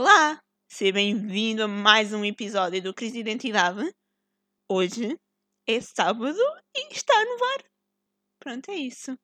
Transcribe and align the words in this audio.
Olá! 0.00 0.40
Seja 0.70 0.92
bem-vindo 0.92 1.64
a 1.64 1.66
mais 1.66 2.12
um 2.12 2.24
episódio 2.24 2.80
do 2.80 2.94
Crise 2.94 3.14
de 3.14 3.18
Identidade. 3.18 3.82
Hoje 4.70 5.18
é 5.66 5.80
sábado 5.80 6.38
e 6.72 6.92
está 6.92 7.24
no 7.24 7.44
ar. 7.44 7.64
Pronto, 8.38 8.70
é 8.70 8.76
isso. 8.76 9.18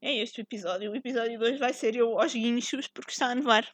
É 0.00 0.14
este 0.14 0.40
o 0.40 0.44
episódio. 0.44 0.92
O 0.92 0.96
episódio 0.96 1.38
de 1.38 1.44
hoje 1.44 1.58
vai 1.58 1.74
ser 1.74 1.94
eu 1.94 2.18
aos 2.18 2.32
guinchos 2.32 2.88
porque 2.88 3.10
está 3.10 3.26
a 3.26 3.34
nevar. 3.34 3.70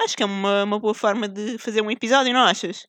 Acho 0.00 0.16
que 0.16 0.22
é 0.22 0.26
uma, 0.26 0.64
uma 0.64 0.80
boa 0.80 0.94
forma 0.94 1.28
de 1.28 1.58
fazer 1.58 1.82
um 1.82 1.90
episódio, 1.90 2.32
não 2.32 2.44
achas? 2.44 2.86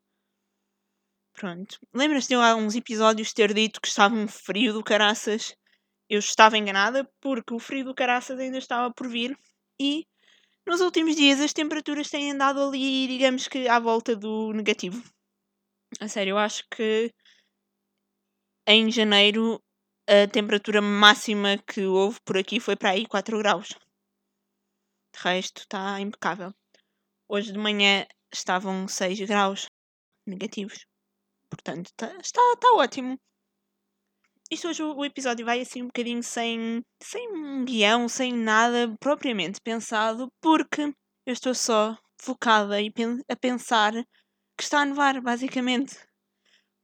Pronto. 1.33 1.77
Lembras-te 1.93 2.29
de 2.29 2.35
eu 2.35 2.41
há 2.41 2.55
uns 2.55 2.75
episódios 2.75 3.33
ter 3.33 3.53
dito 3.53 3.81
que 3.81 3.89
estava 3.89 4.15
um 4.15 4.25
frio 4.25 4.71
do 4.71 4.81
caraças? 4.81 5.53
Eu 6.09 6.19
estava 6.19 6.57
enganada 6.57 7.03
porque 7.19 7.53
o 7.53 7.59
frio 7.59 7.83
do 7.83 7.93
caraças 7.93 8.39
ainda 8.39 8.57
estava 8.57 8.89
por 8.93 9.09
vir 9.09 9.37
e 9.77 10.07
nos 10.69 10.81
últimos 10.81 11.15
dias 11.15 11.39
as 11.39 11.51
temperaturas 11.51 12.09
têm 12.09 12.31
andado 12.31 12.61
ali, 12.61 13.07
digamos 13.07 13.47
que 13.47 13.67
à 13.67 13.79
volta 13.79 14.15
do 14.15 14.53
negativo. 14.53 15.01
A 15.99 16.07
sério, 16.07 16.31
eu 16.31 16.37
acho 16.37 16.63
que 16.69 17.11
em 18.67 18.91
janeiro 18.91 19.59
a 20.07 20.27
temperatura 20.27 20.79
máxima 20.81 21.57
que 21.57 21.81
houve 21.85 22.19
por 22.21 22.37
aqui 22.37 22.59
foi 22.59 22.75
para 22.75 22.91
aí 22.91 23.07
4 23.07 23.37
graus. 23.39 23.69
De 25.13 25.19
resto, 25.23 25.61
está 25.61 25.99
impecável. 25.99 26.53
Hoje 27.27 27.51
de 27.51 27.57
manhã 27.57 28.05
estavam 28.31 28.87
6 28.87 29.19
graus 29.21 29.67
negativos. 30.27 30.85
Portanto, 31.49 31.91
tá, 31.95 32.15
está, 32.21 32.41
está 32.53 32.73
ótimo. 32.73 33.19
Isto 34.51 34.69
hoje 34.69 34.81
o 34.81 35.05
episódio 35.05 35.45
vai 35.45 35.61
assim 35.61 35.83
um 35.83 35.87
bocadinho 35.87 36.23
sem, 36.23 36.83
sem 37.03 37.29
um 37.31 37.63
guião, 37.63 38.09
sem 38.09 38.33
nada 38.33 38.91
propriamente 38.99 39.61
pensado, 39.61 40.27
porque 40.41 40.91
eu 41.23 41.33
estou 41.33 41.53
só 41.53 41.95
focada 42.19 42.75
a 43.29 43.35
pensar 43.35 43.93
que 44.57 44.63
está 44.63 44.81
a 44.81 44.85
nevar, 44.85 45.21
basicamente. 45.21 45.95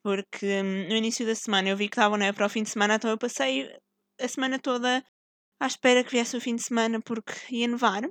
Porque 0.03 0.45
hum, 0.61 0.89
no 0.89 0.95
início 0.95 1.25
da 1.25 1.33
semana 1.33 1.69
eu 1.69 1.75
vi 1.75 1.89
que 1.89 1.95
estava 1.95 2.15
neve 2.19 2.37
para 2.37 2.45
o 2.45 2.49
fim 2.49 2.61
de 2.61 2.69
semana, 2.69 2.95
então 2.95 3.09
eu 3.09 3.17
passei 3.17 3.75
a 4.21 4.27
semana 4.27 4.59
toda 4.59 5.03
à 5.59 5.65
espera 5.65 6.03
que 6.03 6.11
viesse 6.11 6.37
o 6.37 6.41
fim 6.41 6.55
de 6.55 6.61
semana 6.61 7.01
porque 7.01 7.33
ia 7.49 7.67
nevar. 7.67 8.03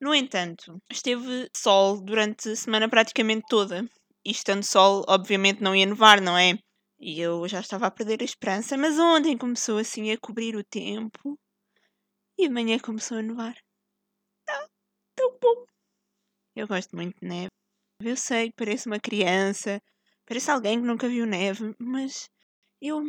No 0.00 0.12
entanto, 0.12 0.82
esteve 0.90 1.48
sol 1.56 2.02
durante 2.02 2.48
a 2.48 2.56
semana 2.56 2.88
praticamente 2.88 3.44
toda. 3.48 3.88
E 4.24 4.32
estando 4.32 4.64
sol, 4.64 5.04
obviamente 5.06 5.62
não 5.62 5.76
ia 5.76 5.86
nevar, 5.86 6.20
não 6.20 6.36
é? 6.36 6.58
E 7.00 7.18
eu 7.20 7.48
já 7.48 7.60
estava 7.60 7.86
a 7.86 7.90
perder 7.90 8.20
a 8.20 8.24
esperança, 8.24 8.76
mas 8.76 8.98
ontem 8.98 9.36
começou 9.36 9.78
assim 9.78 10.10
a 10.12 10.18
cobrir 10.18 10.54
o 10.54 10.62
tempo 10.62 11.38
e 12.38 12.46
amanhã 12.46 12.78
começou 12.78 13.18
a 13.18 13.22
nevar. 13.22 13.56
Ah, 14.48 14.66
tão 15.16 15.38
bom! 15.40 15.64
Eu 16.54 16.68
gosto 16.68 16.94
muito 16.94 17.18
de 17.20 17.26
neve. 17.28 17.48
Eu 18.02 18.16
sei 18.16 18.48
que 18.50 18.56
pareço 18.56 18.88
uma 18.88 19.00
criança, 19.00 19.80
parece 20.26 20.50
alguém 20.50 20.80
que 20.80 20.86
nunca 20.86 21.08
viu 21.08 21.26
neve, 21.26 21.74
mas 21.78 22.28
eu 22.82 23.02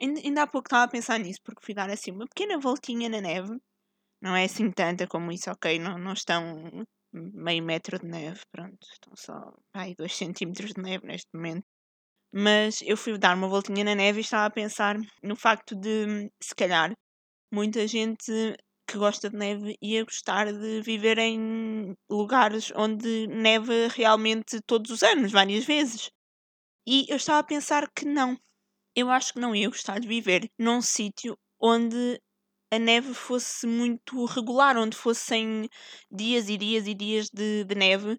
ainda 0.00 0.42
há 0.42 0.46
pouco 0.46 0.68
estava 0.68 0.84
a 0.84 0.88
pensar 0.88 1.18
nisso, 1.18 1.40
porque 1.44 1.64
fui 1.64 1.74
dar 1.74 1.90
assim 1.90 2.12
uma 2.12 2.26
pequena 2.26 2.58
voltinha 2.58 3.08
na 3.08 3.20
neve. 3.20 3.58
Não 4.22 4.36
é 4.36 4.44
assim 4.44 4.70
tanta 4.70 5.06
como 5.08 5.32
isso, 5.32 5.50
ok? 5.50 5.78
Não, 5.78 5.98
não 5.98 6.12
estão 6.14 6.86
meio 7.12 7.64
metro 7.64 7.98
de 7.98 8.06
neve, 8.06 8.40
pronto, 8.52 8.78
estão 8.92 9.14
só 9.16 9.52
ai, 9.74 9.94
dois 9.96 10.14
centímetros 10.16 10.72
de 10.74 10.82
neve 10.82 11.06
neste 11.06 11.28
momento. 11.34 11.66
Mas 12.38 12.82
eu 12.82 12.98
fui 12.98 13.16
dar 13.16 13.34
uma 13.34 13.48
voltinha 13.48 13.82
na 13.82 13.94
neve 13.94 14.18
e 14.18 14.20
estava 14.20 14.44
a 14.44 14.50
pensar 14.50 14.98
no 15.22 15.34
facto 15.34 15.74
de, 15.74 16.30
se 16.38 16.54
calhar, 16.54 16.92
muita 17.50 17.88
gente 17.88 18.30
que 18.86 18.98
gosta 18.98 19.30
de 19.30 19.36
neve 19.38 19.74
ia 19.80 20.04
gostar 20.04 20.52
de 20.52 20.82
viver 20.82 21.16
em 21.16 21.94
lugares 22.10 22.70
onde 22.76 23.26
neva 23.28 23.72
realmente 23.88 24.60
todos 24.66 24.90
os 24.90 25.02
anos, 25.02 25.32
várias 25.32 25.64
vezes. 25.64 26.10
E 26.86 27.06
eu 27.08 27.16
estava 27.16 27.38
a 27.38 27.42
pensar 27.42 27.90
que 27.96 28.04
não. 28.04 28.36
Eu 28.94 29.10
acho 29.10 29.32
que 29.32 29.40
não 29.40 29.56
ia 29.56 29.70
gostar 29.70 29.98
de 29.98 30.06
viver 30.06 30.46
num 30.58 30.82
sítio 30.82 31.38
onde 31.58 32.20
a 32.70 32.78
neve 32.78 33.14
fosse 33.14 33.66
muito 33.66 34.26
regular, 34.26 34.76
onde 34.76 34.94
fossem 34.94 35.70
dias 36.12 36.50
e 36.50 36.58
dias 36.58 36.86
e 36.86 36.92
dias 36.92 37.30
de, 37.32 37.64
de 37.64 37.74
neve 37.74 38.18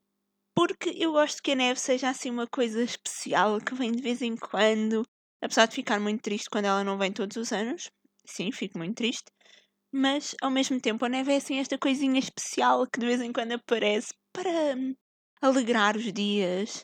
porque 0.57 0.89
eu 0.97 1.11
gosto 1.11 1.43
que 1.43 1.51
a 1.51 1.55
neve 1.55 1.79
seja 1.79 2.09
assim 2.09 2.31
uma 2.31 2.47
coisa 2.47 2.81
especial 2.81 3.61
que 3.61 3.75
vem 3.75 3.91
de 3.91 4.01
vez 4.01 4.23
em 4.23 4.35
quando. 4.35 5.03
Apesar 5.39 5.67
de 5.67 5.75
ficar 5.75 5.99
muito 5.99 6.23
triste 6.23 6.49
quando 6.49 6.65
ela 6.65 6.83
não 6.83 6.97
vem 6.97 7.13
todos 7.13 7.37
os 7.37 7.51
anos. 7.51 7.91
Sim, 8.25 8.51
fico 8.51 8.75
muito 8.75 8.95
triste. 8.95 9.31
Mas 9.91 10.35
ao 10.41 10.49
mesmo 10.49 10.81
tempo 10.81 11.05
a 11.05 11.09
neve 11.09 11.31
é 11.31 11.35
assim 11.35 11.59
esta 11.59 11.77
coisinha 11.77 12.17
especial 12.17 12.87
que 12.87 12.99
de 12.99 13.05
vez 13.05 13.21
em 13.21 13.31
quando 13.31 13.51
aparece 13.51 14.15
para 14.33 14.49
hum, 14.75 14.95
alegrar 15.39 15.95
os 15.95 16.11
dias. 16.11 16.83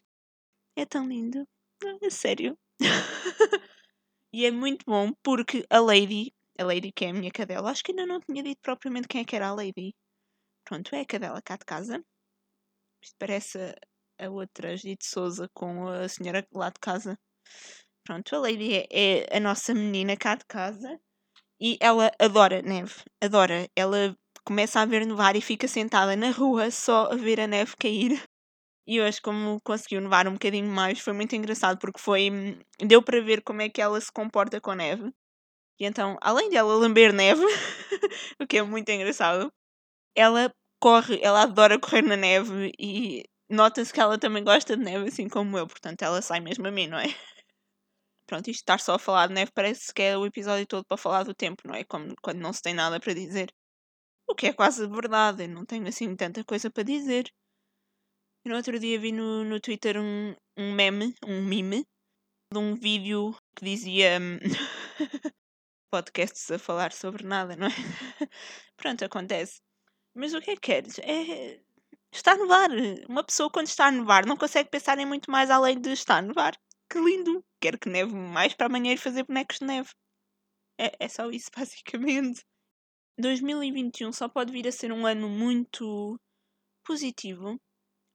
É 0.75 0.85
tão 0.85 1.07
lindo. 1.07 1.43
É 1.99 2.11
sério. 2.11 2.55
e 4.31 4.45
é 4.45 4.51
muito 4.51 4.85
bom 4.85 5.11
porque 5.23 5.65
a 5.67 5.79
Lady, 5.79 6.31
a 6.59 6.63
Lady 6.63 6.91
que 6.91 7.05
é 7.05 7.09
a 7.09 7.13
minha 7.13 7.31
cadela, 7.31 7.71
acho 7.71 7.83
que 7.83 7.91
ainda 7.91 8.05
não 8.05 8.19
tinha 8.19 8.43
dito 8.43 8.61
propriamente 8.61 9.07
quem 9.07 9.21
é 9.21 9.25
que 9.25 9.35
era 9.35 9.47
a 9.47 9.55
Lady. 9.55 9.95
Pronto, 10.63 10.93
é 10.93 11.01
a 11.01 11.05
cadela 11.07 11.41
cá 11.41 11.57
de 11.57 11.65
casa. 11.65 12.05
Isto 13.03 13.15
parece 13.19 13.59
a, 13.59 14.25
a 14.25 14.29
outra 14.29 14.77
Judite 14.77 15.05
Souza 15.05 15.49
com 15.53 15.87
a 15.89 16.07
senhora 16.07 16.47
lá 16.53 16.69
de 16.69 16.79
casa. 16.79 17.19
Pronto, 18.05 18.33
a 18.35 18.39
Lady 18.39 18.75
é, 18.75 19.27
é 19.29 19.37
a 19.37 19.39
nossa 19.41 19.73
menina 19.73 20.15
cá 20.15 20.35
de 20.35 20.45
casa 20.45 20.99
e 21.59 21.77
ela 21.81 22.11
adora 22.17 22.61
neve. 22.61 22.93
Adora. 23.21 23.69
Ela 23.75 24.15
começa 24.45 24.79
a 24.79 24.85
ver 24.85 25.05
nevar 25.05 25.35
e 25.35 25.41
fica 25.41 25.67
sentada 25.67 26.15
na 26.15 26.31
rua 26.31 26.71
só 26.71 27.11
a 27.11 27.15
ver 27.15 27.41
a 27.41 27.47
neve 27.47 27.75
cair. 27.77 28.23
E 28.87 29.01
hoje, 29.01 29.21
como 29.21 29.59
conseguiu 29.63 30.01
nevar 30.01 30.27
um 30.27 30.33
bocadinho 30.33 30.67
mais, 30.67 30.99
foi 30.99 31.13
muito 31.13 31.35
engraçado 31.35 31.79
porque 31.79 31.99
foi. 31.99 32.57
deu 32.79 33.01
para 33.01 33.21
ver 33.21 33.41
como 33.41 33.61
é 33.61 33.69
que 33.69 33.81
ela 33.81 33.99
se 33.99 34.11
comporta 34.11 34.61
com 34.61 34.71
a 34.71 34.75
neve. 34.75 35.13
E 35.79 35.85
então, 35.85 36.17
além 36.21 36.49
de 36.49 36.55
ela 36.55 36.73
lamber 36.75 37.13
neve, 37.13 37.43
o 38.41 38.47
que 38.47 38.57
é 38.57 38.63
muito 38.63 38.89
engraçado, 38.89 39.51
ela 40.15 40.53
corre, 40.83 41.17
ela 41.23 41.43
adora 41.43 41.79
correr 41.79 42.01
na 42.01 42.17
neve 42.17 42.73
e 42.77 43.23
nota-se 43.49 43.93
que 43.93 44.01
ela 44.01 44.17
também 44.19 44.43
gosta 44.43 44.75
de 44.75 44.83
neve, 44.83 45.07
assim 45.07 45.29
como 45.29 45.57
eu, 45.57 45.65
portanto 45.65 46.01
ela 46.01 46.21
sai 46.21 46.41
mesmo 46.41 46.67
a 46.67 46.71
mim, 46.71 46.87
não 46.87 46.99
é? 46.99 47.05
Pronto, 48.27 48.49
isto 48.49 48.59
estar 48.61 48.79
só 48.81 48.95
a 48.95 48.99
falar 48.99 49.27
de 49.27 49.33
neve 49.33 49.51
parece 49.53 49.93
que 49.93 50.01
é 50.01 50.17
o 50.17 50.25
episódio 50.25 50.67
todo 50.67 50.85
para 50.85 50.97
falar 50.97 51.23
do 51.23 51.33
tempo, 51.33 51.61
não 51.65 51.73
é? 51.73 51.85
Como 51.85 52.13
quando 52.21 52.39
não 52.39 52.51
se 52.51 52.61
tem 52.61 52.73
nada 52.73 52.99
para 52.99 53.13
dizer. 53.13 53.49
O 54.27 54.35
que 54.35 54.47
é 54.47 54.53
quase 54.53 54.85
verdade, 54.87 55.43
eu 55.45 55.49
não 55.49 55.65
tenho 55.65 55.87
assim 55.87 56.15
tanta 56.17 56.43
coisa 56.43 56.69
para 56.69 56.83
dizer. 56.83 57.31
E 58.45 58.49
no 58.49 58.55
outro 58.57 58.77
dia 58.77 58.99
vi 58.99 59.13
no, 59.13 59.45
no 59.45 59.61
Twitter 59.61 59.97
um, 59.97 60.35
um 60.57 60.73
meme, 60.73 61.15
um 61.25 61.41
meme, 61.45 61.85
de 62.51 62.59
um 62.59 62.75
vídeo 62.75 63.33
que 63.55 63.63
dizia 63.65 64.19
hum, 64.19 64.37
podcasts 65.89 66.51
a 66.51 66.59
falar 66.59 66.91
sobre 66.91 67.23
nada, 67.25 67.55
não 67.55 67.67
é? 67.67 67.69
Pronto, 68.75 69.05
acontece. 69.05 69.61
Mas 70.15 70.33
o 70.33 70.41
que 70.41 70.51
é 70.51 70.55
que 70.55 70.61
queres? 70.61 70.99
É. 70.99 71.59
Está 72.11 72.33
a 72.33 72.37
nevar. 72.37 72.69
Uma 73.09 73.23
pessoa, 73.23 73.49
quando 73.49 73.67
está 73.67 73.87
a 73.87 73.91
nevar, 73.91 74.25
não 74.25 74.37
consegue 74.37 74.69
pensar 74.69 74.99
em 74.99 75.05
muito 75.05 75.31
mais 75.31 75.49
além 75.49 75.79
de 75.79 75.91
estar 75.91 76.17
a 76.17 76.21
nevar. 76.21 76.55
Que 76.89 76.99
lindo! 76.99 77.43
Quero 77.59 77.79
que 77.79 77.89
neve 77.89 78.13
mais 78.13 78.53
para 78.53 78.67
amanhã 78.67 78.93
ir 78.93 78.97
fazer 78.97 79.23
bonecos 79.23 79.59
de 79.59 79.65
neve. 79.65 79.89
É, 80.79 80.91
é 80.99 81.07
só 81.07 81.29
isso, 81.29 81.49
basicamente. 81.57 82.45
2021 83.17 84.11
só 84.11 84.27
pode 84.27 84.51
vir 84.51 84.67
a 84.67 84.71
ser 84.71 84.91
um 84.91 85.05
ano 85.05 85.29
muito 85.29 86.19
positivo 86.85 87.59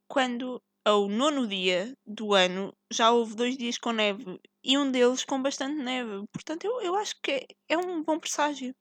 quando, 0.08 0.62
ao 0.84 1.08
nono 1.08 1.46
dia 1.46 1.94
do 2.06 2.34
ano, 2.34 2.74
já 2.90 3.10
houve 3.12 3.36
dois 3.36 3.56
dias 3.56 3.78
com 3.78 3.92
neve 3.92 4.40
e 4.64 4.78
um 4.78 4.90
deles 4.90 5.24
com 5.24 5.42
bastante 5.42 5.76
neve. 5.82 6.24
Portanto, 6.32 6.64
eu, 6.64 6.80
eu 6.80 6.94
acho 6.96 7.14
que 7.22 7.32
é, 7.32 7.46
é 7.68 7.78
um 7.78 8.02
bom 8.02 8.18
presságio. 8.18 8.74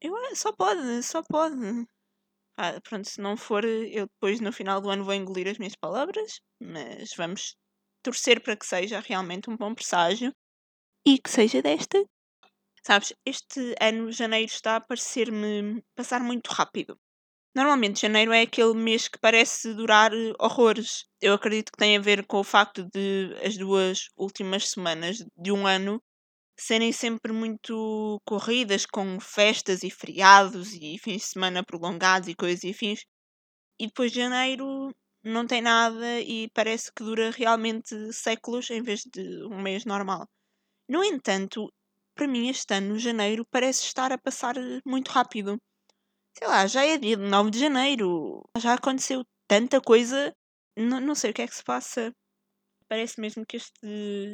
Eu, 0.00 0.14
só 0.34 0.52
pode, 0.52 1.02
só 1.02 1.22
pode. 1.22 1.86
Ah, 2.62 2.78
pronto, 2.82 3.08
se 3.08 3.18
não 3.22 3.38
for, 3.38 3.64
eu 3.64 4.06
depois 4.06 4.38
no 4.38 4.52
final 4.52 4.82
do 4.82 4.90
ano 4.90 5.02
vou 5.02 5.14
engolir 5.14 5.48
as 5.48 5.56
minhas 5.56 5.74
palavras, 5.74 6.40
mas 6.60 7.10
vamos 7.16 7.56
torcer 8.02 8.42
para 8.42 8.54
que 8.54 8.66
seja 8.66 9.00
realmente 9.00 9.48
um 9.48 9.56
bom 9.56 9.74
presságio 9.74 10.30
e 11.06 11.18
que 11.18 11.30
seja 11.30 11.62
desta. 11.62 12.04
Sabes, 12.86 13.14
este 13.26 13.74
ano, 13.80 14.12
janeiro, 14.12 14.46
está 14.52 14.76
a 14.76 14.80
parecer-me 14.80 15.82
passar 15.96 16.20
muito 16.22 16.48
rápido. 16.48 16.98
Normalmente, 17.56 18.02
janeiro 18.02 18.32
é 18.32 18.42
aquele 18.42 18.74
mês 18.74 19.08
que 19.08 19.18
parece 19.20 19.74
durar 19.74 20.12
horrores. 20.40 21.06
Eu 21.20 21.34
acredito 21.34 21.72
que 21.72 21.78
tem 21.78 21.96
a 21.96 22.00
ver 22.00 22.26
com 22.26 22.38
o 22.40 22.44
facto 22.44 22.86
de 22.94 23.36
as 23.44 23.56
duas 23.56 24.08
últimas 24.16 24.70
semanas 24.70 25.18
de 25.36 25.52
um 25.52 25.66
ano 25.66 26.02
serem 26.60 26.92
sempre 26.92 27.32
muito 27.32 28.20
corridas, 28.24 28.84
com 28.86 29.18
festas 29.20 29.82
e 29.82 29.90
feriados 29.90 30.72
e 30.74 30.98
fins 30.98 31.22
de 31.22 31.28
semana 31.28 31.64
prolongados 31.64 32.28
e 32.28 32.34
coisas 32.34 32.62
e 32.64 32.70
afins. 32.70 33.00
E 33.78 33.86
depois 33.86 34.12
de 34.12 34.20
janeiro 34.20 34.94
não 35.24 35.46
tem 35.46 35.62
nada 35.62 36.20
e 36.20 36.48
parece 36.54 36.92
que 36.94 37.02
dura 37.02 37.30
realmente 37.30 38.12
séculos 38.12 38.70
em 38.70 38.82
vez 38.82 39.02
de 39.12 39.44
um 39.46 39.60
mês 39.60 39.84
normal. 39.84 40.26
No 40.88 41.04
entanto, 41.04 41.72
para 42.14 42.28
mim 42.28 42.48
este 42.48 42.74
ano, 42.74 42.98
janeiro, 42.98 43.46
parece 43.50 43.84
estar 43.84 44.12
a 44.12 44.18
passar 44.18 44.54
muito 44.84 45.10
rápido. 45.10 45.58
Sei 46.36 46.46
lá, 46.46 46.66
já 46.66 46.84
é 46.84 46.98
dia 46.98 47.16
9 47.16 47.50
de 47.50 47.58
janeiro. 47.58 48.42
Já 48.58 48.74
aconteceu 48.74 49.24
tanta 49.48 49.80
coisa, 49.80 50.34
não, 50.76 51.00
não 51.00 51.14
sei 51.14 51.30
o 51.30 51.34
que 51.34 51.42
é 51.42 51.46
que 51.48 51.54
se 51.54 51.64
passa. 51.64 52.12
Parece 52.88 53.20
mesmo 53.20 53.46
que 53.46 53.56
este, 53.56 53.86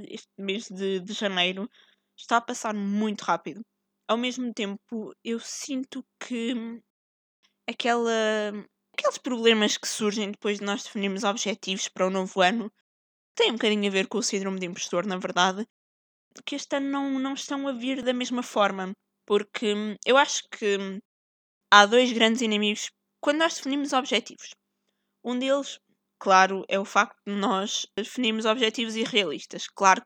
este 0.08 0.30
mês 0.38 0.68
de, 0.68 1.00
de 1.00 1.12
janeiro 1.12 1.68
está 2.16 2.38
a 2.38 2.40
passar 2.40 2.74
muito 2.74 3.22
rápido. 3.22 3.60
Ao 4.08 4.16
mesmo 4.16 4.52
tempo, 4.54 5.14
eu 5.24 5.40
sinto 5.40 6.04
que 6.20 6.54
aquela, 7.68 8.10
aqueles 8.96 9.18
problemas 9.18 9.76
que 9.76 9.88
surgem 9.88 10.30
depois 10.30 10.58
de 10.58 10.64
nós 10.64 10.84
definirmos 10.84 11.24
objetivos 11.24 11.88
para 11.88 12.06
o 12.06 12.10
novo 12.10 12.40
ano 12.40 12.72
têm 13.36 13.50
um 13.50 13.54
bocadinho 13.54 13.88
a 13.88 13.92
ver 13.92 14.08
com 14.08 14.18
o 14.18 14.22
síndrome 14.22 14.58
de 14.60 14.66
impostor, 14.66 15.06
na 15.06 15.18
verdade, 15.18 15.66
que 16.44 16.56
este 16.56 16.76
ano 16.76 16.90
não, 16.90 17.18
não 17.18 17.34
estão 17.34 17.68
a 17.68 17.72
vir 17.72 18.02
da 18.02 18.12
mesma 18.12 18.42
forma. 18.42 18.92
Porque 19.26 19.74
eu 20.06 20.16
acho 20.16 20.48
que 20.50 21.00
há 21.72 21.84
dois 21.86 22.12
grandes 22.12 22.42
inimigos 22.42 22.90
quando 23.20 23.38
nós 23.38 23.56
definimos 23.56 23.92
objetivos. 23.92 24.50
Um 25.24 25.38
deles, 25.38 25.80
claro, 26.18 26.64
é 26.68 26.78
o 26.78 26.84
facto 26.84 27.18
de 27.26 27.34
nós 27.34 27.86
definirmos 27.96 28.44
objetivos 28.44 28.94
irrealistas. 28.96 29.66
Claro, 29.68 30.02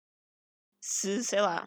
se, 0.82 1.22
sei 1.24 1.40
lá, 1.42 1.66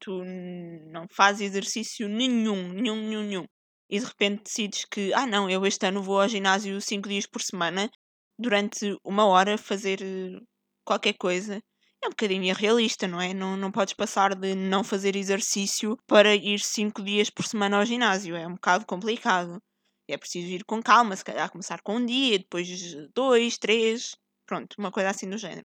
tu 0.00 0.22
não 0.24 1.06
fazes 1.10 1.42
exercício 1.42 2.08
nenhum, 2.08 2.72
nenhum, 2.72 2.96
nenhum, 2.96 3.22
nenhum, 3.22 3.46
e 3.90 3.98
de 3.98 4.04
repente 4.04 4.44
decides 4.44 4.84
que, 4.90 5.12
ah 5.14 5.26
não, 5.26 5.48
eu 5.48 5.64
este 5.66 5.86
ano 5.86 6.02
vou 6.02 6.20
ao 6.20 6.28
ginásio 6.28 6.80
5 6.80 7.08
dias 7.08 7.26
por 7.26 7.42
semana, 7.42 7.90
durante 8.38 8.96
uma 9.04 9.26
hora 9.26 9.56
fazer 9.58 10.02
eh, 10.02 10.40
qualquer 10.84 11.14
coisa, 11.14 11.60
é 12.02 12.06
um 12.06 12.10
bocadinho 12.10 12.44
irrealista, 12.44 13.08
não 13.08 13.20
é? 13.20 13.32
Não, 13.34 13.56
não 13.56 13.72
podes 13.72 13.94
passar 13.94 14.34
de 14.34 14.54
não 14.54 14.84
fazer 14.84 15.16
exercício 15.16 15.96
para 16.06 16.34
ir 16.34 16.60
5 16.60 17.02
dias 17.02 17.30
por 17.30 17.44
semana 17.46 17.78
ao 17.78 17.86
ginásio, 17.86 18.36
é 18.36 18.46
um 18.46 18.54
bocado 18.54 18.86
complicado. 18.86 19.58
É 20.08 20.16
preciso 20.16 20.48
ir 20.48 20.64
com 20.64 20.82
calma, 20.82 21.16
se 21.16 21.24
calhar 21.24 21.50
começar 21.50 21.80
com 21.82 21.96
um 21.96 22.06
dia, 22.06 22.38
depois 22.38 22.68
dois, 23.14 23.58
três, 23.58 24.14
pronto, 24.46 24.74
uma 24.78 24.92
coisa 24.92 25.10
assim 25.10 25.28
do 25.28 25.38
género. 25.38 25.66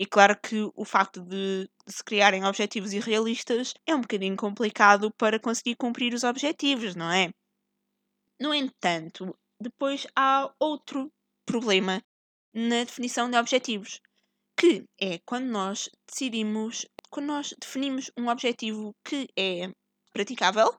E 0.00 0.06
claro 0.06 0.34
que 0.40 0.56
o 0.74 0.82
facto 0.82 1.20
de, 1.20 1.68
se 1.86 2.02
criarem 2.02 2.46
objetivos 2.46 2.94
irrealistas 2.94 3.74
é 3.86 3.94
um 3.94 4.00
bocadinho 4.00 4.34
complicado 4.34 5.10
para 5.10 5.38
conseguir 5.38 5.76
cumprir 5.76 6.14
os 6.14 6.24
objetivos, 6.24 6.94
não 6.94 7.12
é? 7.12 7.28
No 8.40 8.54
entanto, 8.54 9.36
depois 9.60 10.06
há 10.16 10.50
outro 10.58 11.12
problema 11.44 12.02
na 12.54 12.82
definição 12.82 13.30
de 13.30 13.36
objetivos, 13.36 14.00
que 14.58 14.86
é 14.98 15.18
quando 15.18 15.48
nós 15.48 15.90
decidimos, 16.08 16.86
quando 17.10 17.26
nós 17.26 17.54
definimos 17.60 18.10
um 18.16 18.28
objetivo 18.28 18.96
que 19.04 19.28
é 19.36 19.70
praticável, 20.14 20.74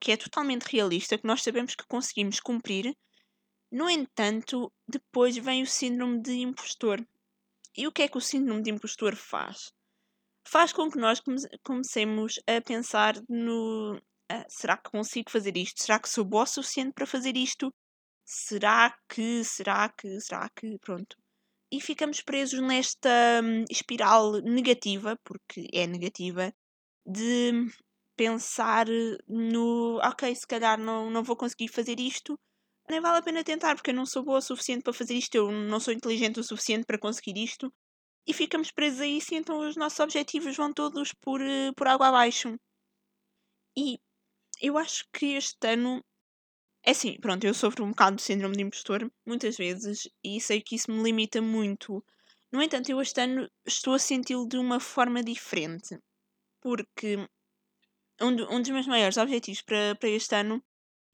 que 0.00 0.12
é 0.12 0.16
totalmente 0.16 0.70
realista, 0.70 1.18
que 1.18 1.26
nós 1.26 1.42
sabemos 1.42 1.74
que 1.74 1.88
conseguimos 1.88 2.38
cumprir, 2.38 2.96
no 3.72 3.90
entanto, 3.90 4.72
depois 4.86 5.36
vem 5.36 5.64
o 5.64 5.66
síndrome 5.66 6.22
de 6.22 6.34
impostor. 6.34 7.04
E 7.76 7.86
o 7.86 7.92
que 7.92 8.02
é 8.02 8.08
que 8.08 8.18
o 8.18 8.20
síndrome 8.20 8.62
de 8.62 8.70
impostor 8.70 9.14
faz? 9.16 9.70
Faz 10.46 10.72
com 10.72 10.90
que 10.90 10.98
nós 10.98 11.20
comecemos 11.62 12.34
a 12.46 12.60
pensar 12.60 13.14
no 13.28 14.00
ah, 14.30 14.46
será 14.48 14.76
que 14.76 14.90
consigo 14.90 15.30
fazer 15.30 15.56
isto? 15.56 15.82
Será 15.82 15.98
que 15.98 16.08
sou 16.08 16.24
boa 16.24 16.44
o 16.44 16.46
suficiente 16.46 16.92
para 16.94 17.06
fazer 17.06 17.36
isto? 17.36 17.72
Será 18.24 18.96
que, 19.08 19.42
será 19.44 19.88
que, 19.88 20.20
será 20.20 20.48
que, 20.56 20.78
pronto. 20.78 21.16
E 21.72 21.80
ficamos 21.80 22.20
presos 22.22 22.60
nesta 22.60 23.10
hum, 23.42 23.64
espiral 23.68 24.40
negativa, 24.42 25.16
porque 25.24 25.66
é 25.72 25.86
negativa, 25.86 26.52
de 27.04 27.52
pensar 28.16 28.86
no 29.28 29.98
ok, 30.02 30.32
se 30.34 30.46
calhar 30.46 30.78
não, 30.78 31.10
não 31.10 31.24
vou 31.24 31.36
conseguir 31.36 31.68
fazer 31.68 31.98
isto, 31.98 32.38
nem 32.90 33.00
vale 33.00 33.18
a 33.18 33.22
pena 33.22 33.44
tentar, 33.44 33.74
porque 33.74 33.90
eu 33.90 33.94
não 33.94 34.06
sou 34.06 34.22
boa 34.22 34.38
o 34.38 34.42
suficiente 34.42 34.82
para 34.82 34.92
fazer 34.92 35.14
isto, 35.14 35.34
eu 35.34 35.50
não 35.50 35.80
sou 35.80 35.94
inteligente 35.94 36.40
o 36.40 36.44
suficiente 36.44 36.84
para 36.84 36.98
conseguir 36.98 37.36
isto, 37.38 37.72
e 38.26 38.32
ficamos 38.32 38.70
presos 38.70 39.00
a 39.00 39.06
isso, 39.06 39.34
e 39.34 39.36
então 39.38 39.58
os 39.58 39.76
nossos 39.76 39.98
objetivos 40.00 40.56
vão 40.56 40.72
todos 40.72 41.12
por, 41.14 41.40
eh, 41.40 41.72
por 41.76 41.88
água 41.88 42.08
abaixo. 42.08 42.58
E 43.76 43.98
eu 44.60 44.78
acho 44.78 45.04
que 45.12 45.34
este 45.36 45.66
ano. 45.66 46.04
É 46.84 46.92
assim, 46.92 47.18
pronto, 47.20 47.44
eu 47.46 47.54
sofro 47.54 47.84
um 47.84 47.90
bocado 47.90 48.16
de 48.16 48.22
síndrome 48.22 48.56
de 48.56 48.62
impostor 48.62 49.10
muitas 49.26 49.56
vezes 49.56 50.08
e 50.24 50.40
sei 50.40 50.62
que 50.62 50.76
isso 50.76 50.90
me 50.90 51.02
limita 51.02 51.42
muito. 51.42 52.04
No 52.52 52.62
entanto, 52.62 52.90
eu 52.90 53.00
este 53.02 53.20
ano 53.20 53.50
estou 53.66 53.94
a 53.94 53.98
senti-lo 53.98 54.48
de 54.48 54.56
uma 54.58 54.80
forma 54.80 55.22
diferente. 55.22 55.98
Porque 56.60 57.28
um, 58.20 58.34
do, 58.34 58.50
um 58.52 58.60
dos 58.60 58.70
meus 58.70 58.86
maiores 58.86 59.16
objetivos 59.18 59.62
para, 59.62 59.94
para 59.96 60.08
este 60.08 60.34
ano 60.34 60.62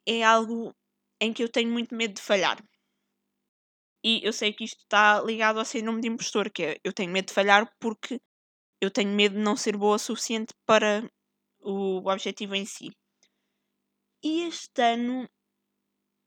é 0.07 0.23
algo 0.23 0.75
em 1.21 1.33
que 1.33 1.43
eu 1.43 1.49
tenho 1.49 1.71
muito 1.71 1.95
medo 1.95 2.15
de 2.15 2.23
falhar. 2.23 2.63
E 4.05 4.21
eu 4.25 4.33
sei 4.33 4.53
que 4.53 4.65
isto 4.65 4.81
está 4.83 5.21
ligado 5.23 5.59
ao 5.59 5.65
síndrome 5.65 6.01
de 6.01 6.09
impostor, 6.09 6.51
que 6.51 6.63
é 6.63 6.81
eu 6.85 6.93
tenho 6.93 7.11
medo 7.11 7.27
de 7.27 7.35
falhar 7.35 7.69
porque 7.81 8.21
eu 8.81 8.91
tenho 8.91 9.11
medo 9.11 9.35
de 9.37 9.43
não 9.43 9.57
ser 9.57 9.77
boa 9.77 9.97
o 9.97 9.99
suficiente 9.99 10.55
para 10.65 11.09
o 11.61 12.09
objetivo 12.09 12.55
em 12.55 12.65
si. 12.65 12.91
E 14.23 14.43
este 14.43 14.83
ano 14.83 15.29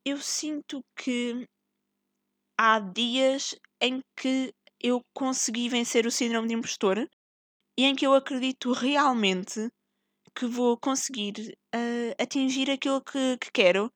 eu 0.06 0.18
sinto 0.18 0.84
que 0.96 1.48
há 2.58 2.80
dias 2.80 3.56
em 3.82 4.02
que 4.18 4.54
eu 4.82 5.02
consegui 5.14 5.70
vencer 5.70 6.06
o 6.06 6.12
síndrome 6.12 6.48
de 6.48 6.56
impostor 6.56 7.10
e 7.78 7.86
em 7.86 7.96
que 7.96 8.06
eu 8.06 8.14
acredito 8.14 8.72
realmente 8.74 9.70
que 10.36 10.46
vou 10.46 10.78
conseguir 10.78 11.34
uh, 11.76 12.22
atingir 12.22 12.70
aquilo 12.70 13.02
que, 13.02 13.38
que 13.38 13.52
quero 13.52 13.92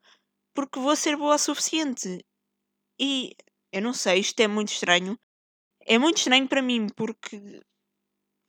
porque 0.53 0.79
vou 0.79 0.95
ser 0.95 1.17
boa 1.17 1.35
o 1.35 1.37
suficiente. 1.37 2.23
E 2.99 3.35
eu 3.71 3.81
não 3.81 3.93
sei, 3.93 4.19
isto 4.19 4.39
é 4.39 4.47
muito 4.47 4.71
estranho. 4.71 5.17
É 5.85 5.97
muito 5.97 6.17
estranho 6.17 6.47
para 6.47 6.61
mim 6.61 6.87
porque 6.95 7.61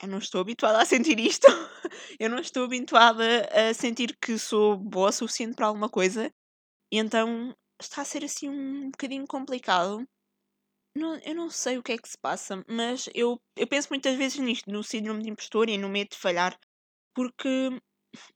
eu 0.02 0.08
não 0.08 0.18
estou 0.18 0.40
habituada 0.40 0.80
a 0.80 0.84
sentir 0.84 1.18
isto. 1.18 1.46
eu 2.20 2.28
não 2.28 2.38
estou 2.38 2.64
habituada 2.64 3.48
a 3.52 3.74
sentir 3.74 4.16
que 4.20 4.38
sou 4.38 4.76
boa 4.76 5.08
o 5.08 5.12
suficiente 5.12 5.56
para 5.56 5.66
alguma 5.66 5.88
coisa. 5.88 6.30
E 6.92 6.98
então 6.98 7.54
está 7.80 8.02
a 8.02 8.04
ser 8.04 8.24
assim 8.24 8.48
um 8.48 8.90
bocadinho 8.90 9.26
complicado. 9.26 10.06
Não, 10.96 11.18
eu 11.24 11.34
não 11.34 11.50
sei 11.50 11.76
o 11.76 11.82
que 11.82 11.92
é 11.92 11.98
que 11.98 12.08
se 12.08 12.16
passa, 12.18 12.64
mas 12.68 13.08
eu, 13.14 13.40
eu 13.56 13.66
penso 13.66 13.88
muitas 13.90 14.16
vezes 14.16 14.38
nisto, 14.38 14.70
no 14.70 14.84
síndrome 14.84 15.24
de 15.24 15.30
impostor 15.30 15.68
e 15.68 15.76
no 15.76 15.88
medo 15.88 16.10
de 16.10 16.16
falhar, 16.16 16.56
porque 17.12 17.48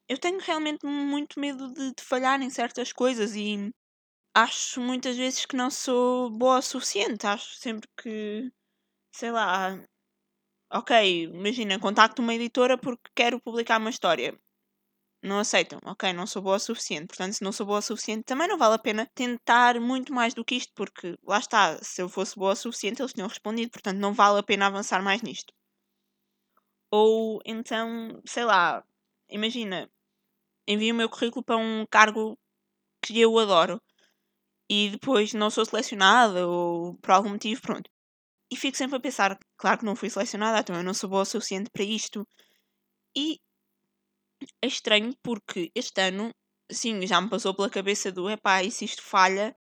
eu 0.09 0.19
tenho 0.19 0.39
realmente 0.41 0.87
muito 0.87 1.39
medo 1.41 1.73
de, 1.73 1.95
de 1.95 2.03
falhar 2.03 2.41
em 2.43 2.51
certas 2.51 2.93
coisas 2.93 3.35
e 3.35 3.71
acho 4.35 4.81
muitas 4.81 5.17
vezes 5.17 5.47
que 5.47 5.57
não 5.57 5.71
sou 5.71 6.31
boa 6.31 6.59
o 6.59 6.63
suficiente. 6.63 7.27
Acho 7.27 7.57
sempre 7.57 7.89
que, 8.01 8.51
sei 9.15 9.31
lá, 9.33 9.79
ok, 10.73 11.25
imagina, 11.25 11.79
contacto 11.81 12.23
uma 12.23 12.35
editora 12.35 12.79
porque 12.79 13.11
quero 13.15 13.41
publicar 13.41 13.81
uma 13.81 13.91
história. 13.91 14.39
Não 15.23 15.39
aceitam, 15.41 15.81
ok, 15.85 16.13
não 16.13 16.27
sou 16.27 16.43
boa 16.43 16.57
o 16.57 16.61
suficiente. 16.61 17.09
Portanto, 17.09 17.35
se 17.35 17.45
não 17.45 17.53
sou 17.53 17.67
boa 17.67 17.81
o 17.81 17.83
suficiente, 17.83 18.25
também 18.25 18.49
não 18.49 18.59
vale 18.59 18.75
a 18.77 18.79
pena 18.79 19.07
tentar 19.15 19.81
muito 19.81 20.13
mais 20.13 20.35
do 20.35 20.45
que 20.45 20.57
isto, 20.57 20.73
porque 20.75 21.17
lá 21.25 21.39
está, 21.39 21.79
se 21.83 22.03
eu 22.03 22.09
fosse 22.09 22.37
boa 22.37 22.53
o 22.53 22.57
suficiente, 22.57 23.03
eles 23.03 23.13
tinham 23.13 23.29
respondido, 23.29 23.71
portanto, 23.73 23.99
não 23.99 24.13
vale 24.15 24.39
a 24.41 24.43
pena 24.43 24.67
avançar 24.67 25.03
mais 25.03 25.23
nisto. 25.23 25.53
Ou 26.91 27.41
então, 27.47 28.21
sei 28.27 28.45
lá, 28.45 28.85
imagina, 29.31 29.91
envio 30.69 30.95
o 30.95 30.97
meu 30.99 31.09
currículo 31.09 31.45
para 31.45 31.57
um 31.57 31.87
cargo 31.87 32.39
que 33.05 33.21
eu 33.21 33.39
adoro 33.39 33.81
e 34.71 34.91
depois 34.91 35.33
não 35.35 35.51
sou 35.51 35.65
selecionada 35.65 36.47
ou 36.47 36.97
por 36.99 37.13
algum 37.13 37.31
motivo, 37.31 37.63
pronto. 37.63 37.91
E 38.53 38.57
fico 38.57 38.77
sempre 38.77 38.97
a 38.99 39.01
pensar, 39.01 39.39
claro 39.59 39.79
que 39.81 39.85
não 39.87 39.97
fui 39.97 40.11
selecionada, 40.11 40.61
então 40.61 40.77
eu 40.77 40.83
não 40.85 40.95
sou 40.95 41.11
boa 41.11 41.23
o 41.23 41.27
suficiente 41.27 41.71
para 41.71 41.85
isto. 41.85 42.27
E 43.17 43.39
é 44.63 44.67
estranho 44.67 45.15
porque 45.23 45.71
este 45.75 46.01
ano, 46.01 46.31
sim, 46.71 47.07
já 47.07 47.21
me 47.21 47.31
passou 47.31 47.55
pela 47.55 47.71
cabeça 47.71 48.13
do 48.13 48.31
epá, 48.31 48.63
e 48.63 48.71
se 48.71 48.85
isto 48.85 49.03
falha 49.03 49.55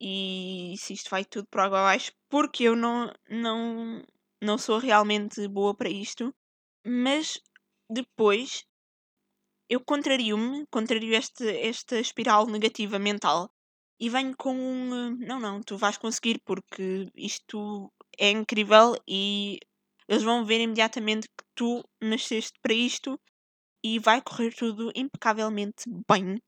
e 0.00 0.74
se 0.78 0.92
isto 0.94 1.10
vai 1.10 1.24
tudo 1.24 1.46
para 1.50 1.64
água 1.64 1.80
abaixo, 1.80 2.12
porque 2.28 2.64
eu 2.64 2.76
não, 2.76 3.12
não, 3.28 4.02
não 4.42 4.58
sou 4.58 4.78
realmente 4.78 5.46
boa 5.48 5.74
para 5.76 5.88
isto. 5.90 6.34
Mas 6.86 7.40
depois 7.90 8.64
eu 9.68 9.80
contrario-me, 9.80 10.66
contrario 10.70 11.14
este, 11.14 11.48
esta 11.60 11.98
espiral 11.98 12.46
negativa 12.46 12.98
mental 12.98 13.50
e 13.98 14.08
venho 14.08 14.36
com 14.36 14.54
um 14.54 15.16
não, 15.16 15.40
não, 15.40 15.62
tu 15.62 15.76
vais 15.76 15.96
conseguir 15.96 16.40
porque 16.44 17.08
isto 17.14 17.92
é 18.18 18.30
incrível 18.30 18.96
e 19.08 19.58
eles 20.08 20.22
vão 20.22 20.44
ver 20.44 20.60
imediatamente 20.60 21.28
que 21.28 21.44
tu 21.54 21.82
nasceste 22.02 22.58
para 22.60 22.74
isto 22.74 23.18
e 23.82 23.98
vai 23.98 24.20
correr 24.20 24.54
tudo 24.54 24.90
impecavelmente 24.94 25.84
bem. 26.08 26.40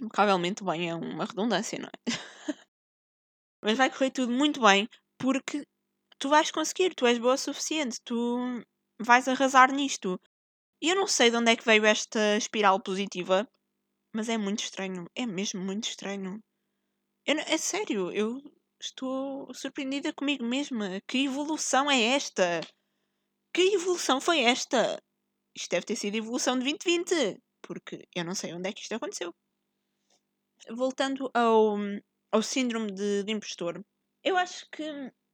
Impecavelmente 0.00 0.64
bem 0.64 0.90
é 0.90 0.94
uma 0.94 1.24
redundância, 1.24 1.78
não 1.78 1.88
é? 1.88 1.92
Mas 3.62 3.78
vai 3.78 3.90
correr 3.90 4.10
tudo 4.10 4.32
muito 4.32 4.60
bem 4.60 4.88
porque 5.18 5.66
tu 6.18 6.28
vais 6.28 6.50
conseguir, 6.50 6.94
tu 6.94 7.06
és 7.06 7.18
boa 7.18 7.34
o 7.34 7.38
suficiente, 7.38 8.00
tu 8.04 8.62
vais 9.00 9.26
arrasar 9.28 9.72
nisto. 9.72 10.20
E 10.84 10.90
eu 10.90 10.96
não 10.96 11.06
sei 11.06 11.30
de 11.30 11.38
onde 11.38 11.50
é 11.50 11.56
que 11.56 11.64
veio 11.64 11.86
esta 11.86 12.36
espiral 12.36 12.78
positiva, 12.78 13.48
mas 14.14 14.28
é 14.28 14.36
muito 14.36 14.64
estranho. 14.64 15.10
É 15.14 15.24
mesmo 15.24 15.62
muito 15.62 15.88
estranho. 15.88 16.44
Eu, 17.24 17.38
é 17.38 17.56
sério, 17.56 18.12
eu 18.12 18.38
estou 18.78 19.48
surpreendida 19.54 20.12
comigo 20.12 20.44
mesma. 20.44 21.00
Que 21.08 21.24
evolução 21.24 21.90
é 21.90 21.98
esta? 22.14 22.60
Que 23.50 23.62
evolução 23.76 24.20
foi 24.20 24.40
esta? 24.40 25.02
Isto 25.56 25.70
deve 25.70 25.86
ter 25.86 25.96
sido 25.96 26.16
evolução 26.16 26.58
de 26.58 26.64
2020, 26.64 27.40
porque 27.62 28.06
eu 28.14 28.22
não 28.22 28.34
sei 28.34 28.52
onde 28.52 28.68
é 28.68 28.72
que 28.74 28.82
isto 28.82 28.94
aconteceu. 28.94 29.34
Voltando 30.68 31.30
ao, 31.32 31.78
ao 32.30 32.42
síndrome 32.42 32.92
de, 32.92 33.22
de 33.22 33.32
impostor, 33.32 33.82
eu 34.22 34.36
acho 34.36 34.68
que 34.70 34.84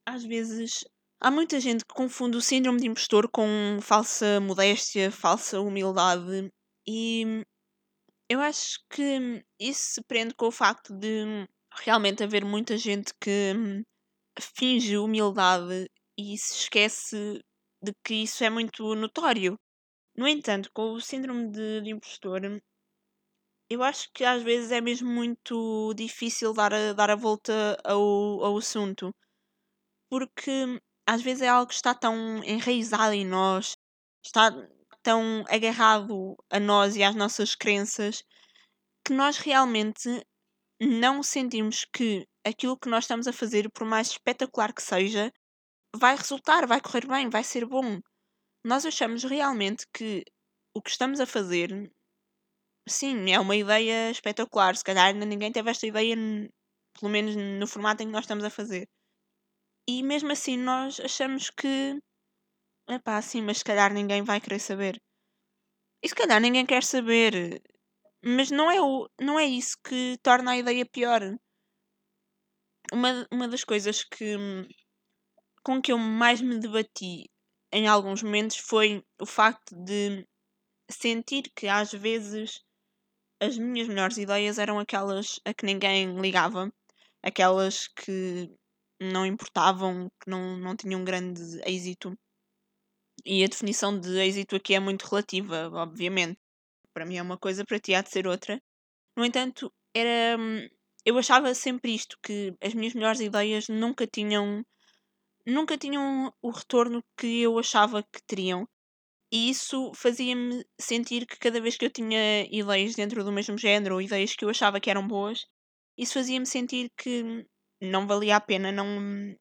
às 0.07 0.23
vezes 0.23 0.85
há 1.21 1.31
muita 1.31 1.61
gente 1.61 1.85
que 1.85 1.95
confunde 1.95 2.37
o 2.37 2.41
síndrome 2.41 2.81
de 2.81 2.87
impostor 2.87 3.29
com 3.31 3.79
falsa 3.83 4.41
modéstia, 4.41 5.11
falsa 5.11 5.61
humildade 5.61 6.51
e 6.87 7.45
eu 8.29 8.41
acho 8.41 8.79
que 8.89 9.45
isso 9.59 9.95
se 9.95 10.03
prende 10.05 10.35
com 10.35 10.47
o 10.47 10.53
facto 10.53 10.95
de 10.95 11.47
realmente 11.85 12.23
haver 12.23 12.45
muita 12.45 12.79
gente 12.79 13.13
que 13.21 13.55
finge 14.57 14.97
humildade 14.97 15.91
e 16.19 16.39
se 16.39 16.55
esquece 16.55 17.41
de 17.83 17.93
que 18.05 18.15
isso 18.15 18.45
é 18.45 18.51
muito 18.51 18.95
notório. 18.95 19.59
No 20.17 20.29
entanto, 20.29 20.71
com 20.73 20.93
o 20.93 21.01
síndrome 21.01 21.51
de, 21.51 21.81
de 21.83 21.91
impostor, 21.91 22.43
eu 23.69 23.83
acho 23.83 24.09
que 24.13 24.25
às 24.25 24.43
vezes 24.43 24.71
é 24.71 24.81
mesmo 24.81 25.09
muito 25.09 25.95
difícil 25.95 26.53
dar 26.53 26.75
a, 26.75 26.93
dar 26.93 27.11
a 27.11 27.17
volta 27.17 27.77
ao, 27.85 28.45
ao 28.45 28.57
assunto. 28.59 29.15
Porque 30.09 30.81
às 31.11 31.23
vezes 31.23 31.43
é 31.43 31.49
algo 31.49 31.67
que 31.67 31.75
está 31.75 31.93
tão 31.93 32.41
enraizado 32.45 33.13
em 33.13 33.27
nós, 33.27 33.77
está 34.25 34.53
tão 35.03 35.45
agarrado 35.49 36.37
a 36.49 36.61
nós 36.61 36.95
e 36.95 37.03
às 37.03 37.17
nossas 37.17 37.57
crenças, 37.57 38.23
que 39.05 39.13
nós 39.13 39.37
realmente 39.39 40.09
não 40.81 41.21
sentimos 41.21 41.85
que 41.93 42.25
aquilo 42.47 42.79
que 42.79 42.89
nós 42.89 43.05
estamos 43.05 43.27
a 43.27 43.33
fazer, 43.33 43.69
por 43.73 43.85
mais 43.85 44.11
espetacular 44.11 44.73
que 44.73 44.83
seja, 44.83 45.33
vai 45.97 46.15
resultar, 46.15 46.65
vai 46.65 46.81
correr 46.81 47.09
bem, 47.09 47.29
vai 47.29 47.43
ser 47.43 47.67
bom. 47.67 47.99
Nós 48.65 48.87
achamos 48.87 49.25
realmente 49.25 49.85
que 49.93 50.23
o 50.73 50.81
que 50.81 50.91
estamos 50.91 51.19
a 51.19 51.27
fazer, 51.27 51.91
sim, 52.89 53.33
é 53.33 53.41
uma 53.41 53.57
ideia 53.57 54.13
espetacular. 54.13 54.77
Se 54.77 54.85
calhar 54.85 55.07
ainda 55.07 55.27
ninguém 55.27 55.51
teve 55.51 55.71
esta 55.71 55.89
ideia, 55.89 56.15
pelo 56.95 57.11
menos 57.11 57.35
no 57.35 57.67
formato 57.67 58.01
em 58.05 58.07
que 58.07 58.13
nós 58.13 58.23
estamos 58.23 58.45
a 58.45 58.51
fazer. 58.51 58.89
E 59.89 60.03
mesmo 60.03 60.33
assim 60.33 60.57
nós 60.57 61.01
achamos 61.01 61.51
que, 61.51 61.99
epá, 62.89 63.21
sim, 63.23 63.43
mas 63.43 63.59
se 63.59 63.65
calhar 63.65 63.93
ninguém 63.93 64.23
vai 64.23 64.41
querer 64.41 64.61
saber. 64.61 65.01
E 66.03 66.09
se 66.09 66.15
calhar 66.15 66.41
ninguém 66.41 66.65
quer 66.67 66.83
saber. 66.85 67.63
Mas 68.23 68.51
não 68.51 68.71
é, 68.71 68.81
o, 68.81 69.09
não 69.21 69.39
é 69.39 69.45
isso 69.47 69.77
que 69.83 70.19
torna 70.23 70.53
a 70.53 70.59
ideia 70.59 70.85
pior. 70.87 71.23
Uma, 72.93 73.27
uma 73.31 73.49
das 73.49 73.65
coisas 73.65 74.05
que 74.05 74.37
com 75.63 75.81
que 75.81 75.93
eu 75.93 75.99
mais 75.99 76.41
me 76.41 76.59
debati 76.59 77.31
em 77.73 77.87
alguns 77.87 78.23
momentos 78.23 78.57
foi 78.57 79.05
o 79.21 79.27
facto 79.27 79.75
de 79.77 80.27
sentir 80.91 81.51
que 81.55 81.69
às 81.69 81.93
vezes 81.93 82.61
as 83.41 83.57
minhas 83.57 83.89
melhores 83.89 84.17
ideias 84.17 84.59
eram 84.59 84.79
aquelas 84.79 85.41
a 85.45 85.55
que 85.55 85.65
ninguém 85.65 86.21
ligava, 86.21 86.73
aquelas 87.23 87.89
que 87.89 88.51
não 89.01 89.27
importavam, 89.27 90.11
que 90.23 90.31
não, 90.31 90.57
não 90.57 90.77
tinham 90.77 91.05
grande 91.05 91.43
êxito. 91.65 92.17
E 93.25 93.45
a 93.45 93.47
definição 93.47 93.99
de 93.99 94.19
êxito 94.19 94.57
aqui 94.57 94.75
é 94.75 94.81
muito 94.81 95.05
relativa, 95.07 95.71
obviamente 95.73 96.39
para 96.93 97.07
mim 97.07 97.17
é 97.17 97.23
uma 97.23 97.39
coisa, 97.39 97.65
para 97.65 97.79
ti 97.79 97.95
há 97.95 98.03
de 98.03 98.11
ser 98.11 98.27
outra. 98.27 98.61
No 99.17 99.25
entanto, 99.25 99.73
era. 99.95 100.37
Hum, 100.39 100.69
eu 101.05 101.19
achava 101.19 101.55
sempre 101.55 101.95
isto, 101.95 102.19
que 102.23 102.55
as 102.63 102.75
minhas 102.75 102.95
melhores 102.95 103.21
ideias 103.21 103.69
nunca 103.69 104.07
tinham. 104.07 104.65
nunca 105.47 105.79
tinham 105.79 106.33
o 106.43 106.51
retorno 106.51 107.03
que 107.19 107.43
eu 107.43 107.59
achava 107.59 108.03
que 108.03 108.23
teriam. 108.27 108.69
E 109.33 109.51
isso 109.51 109.93
fazia-me 109.95 110.65
sentir 110.81 111.27
que 111.27 111.39
cada 111.39 111.61
vez 111.61 111.77
que 111.77 111.85
eu 111.87 111.91
tinha 111.91 112.45
ideias 112.51 112.95
dentro 112.97 113.25
do 113.25 113.33
mesmo 113.33 113.57
género, 113.59 113.97
ou 113.97 114.03
ideias 114.03 114.35
que 114.35 114.45
eu 114.45 114.51
achava 114.51 114.81
que 114.81 114.91
eram 114.91 115.07
boas, 115.07 115.47
isso 115.97 116.15
fazia-me 116.15 116.47
sentir 116.47 116.91
que 116.97 117.47
não 117.81 118.07
valia 118.07 118.37
a 118.37 118.41
pena, 118.41 118.71
não, 118.71 118.87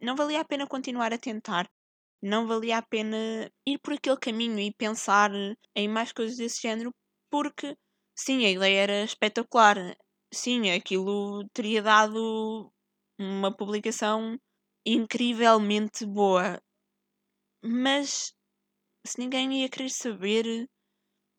não 0.01 0.15
valia 0.15 0.41
a 0.41 0.45
pena 0.45 0.67
continuar 0.67 1.13
a 1.13 1.17
tentar. 1.17 1.69
Não 2.21 2.47
valia 2.47 2.77
a 2.77 2.81
pena 2.81 3.17
ir 3.65 3.79
por 3.79 3.93
aquele 3.93 4.17
caminho 4.17 4.59
e 4.59 4.73
pensar 4.73 5.31
em 5.75 5.87
mais 5.87 6.11
coisas 6.11 6.37
desse 6.37 6.61
género, 6.61 6.91
porque 7.29 7.75
sim, 8.15 8.45
a 8.45 8.51
ideia 8.51 8.81
era 8.81 9.03
espetacular. 9.03 9.77
Sim, 10.33 10.71
aquilo 10.71 11.47
teria 11.53 11.81
dado 11.81 12.71
uma 13.17 13.55
publicação 13.55 14.37
incrivelmente 14.85 16.05
boa. 16.05 16.61
Mas 17.63 18.33
se 19.05 19.19
ninguém 19.19 19.61
ia 19.61 19.69
querer 19.69 19.89
saber, 19.89 20.67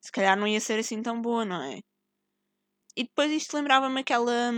se 0.03 0.13
calhar 0.13 0.39
não 0.39 0.47
ia 0.47 0.61
ser 0.61 0.79
assim 0.79 1.03
tão 1.03 1.21
boa, 1.21 1.45
não 1.45 1.63
é? 1.63 1.81
E 2.97 3.05
depois 3.05 3.31
isto 3.31 3.57
lembrava-me 3.57 4.01
aquela 4.01 4.53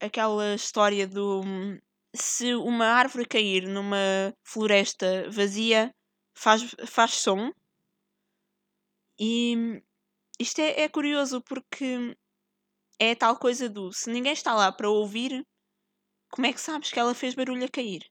aquela 0.00 0.54
história 0.54 1.06
do 1.06 1.42
se 2.14 2.54
uma 2.54 2.86
árvore 2.86 3.26
cair 3.26 3.66
numa 3.68 4.34
floresta 4.42 5.28
vazia 5.30 5.94
faz, 6.34 6.62
faz 6.86 7.14
som 7.14 7.52
e 9.20 9.82
isto 10.38 10.60
é, 10.60 10.82
é 10.82 10.88
curioso 10.88 11.42
porque 11.42 12.16
é 12.98 13.14
tal 13.14 13.36
coisa 13.38 13.68
do 13.68 13.92
se 13.92 14.10
ninguém 14.10 14.32
está 14.32 14.54
lá 14.54 14.70
para 14.72 14.88
ouvir, 14.88 15.44
como 16.30 16.46
é 16.46 16.52
que 16.52 16.60
sabes 16.60 16.90
que 16.90 16.98
ela 16.98 17.14
fez 17.14 17.34
barulho 17.34 17.64
a 17.64 17.68
cair? 17.68 18.02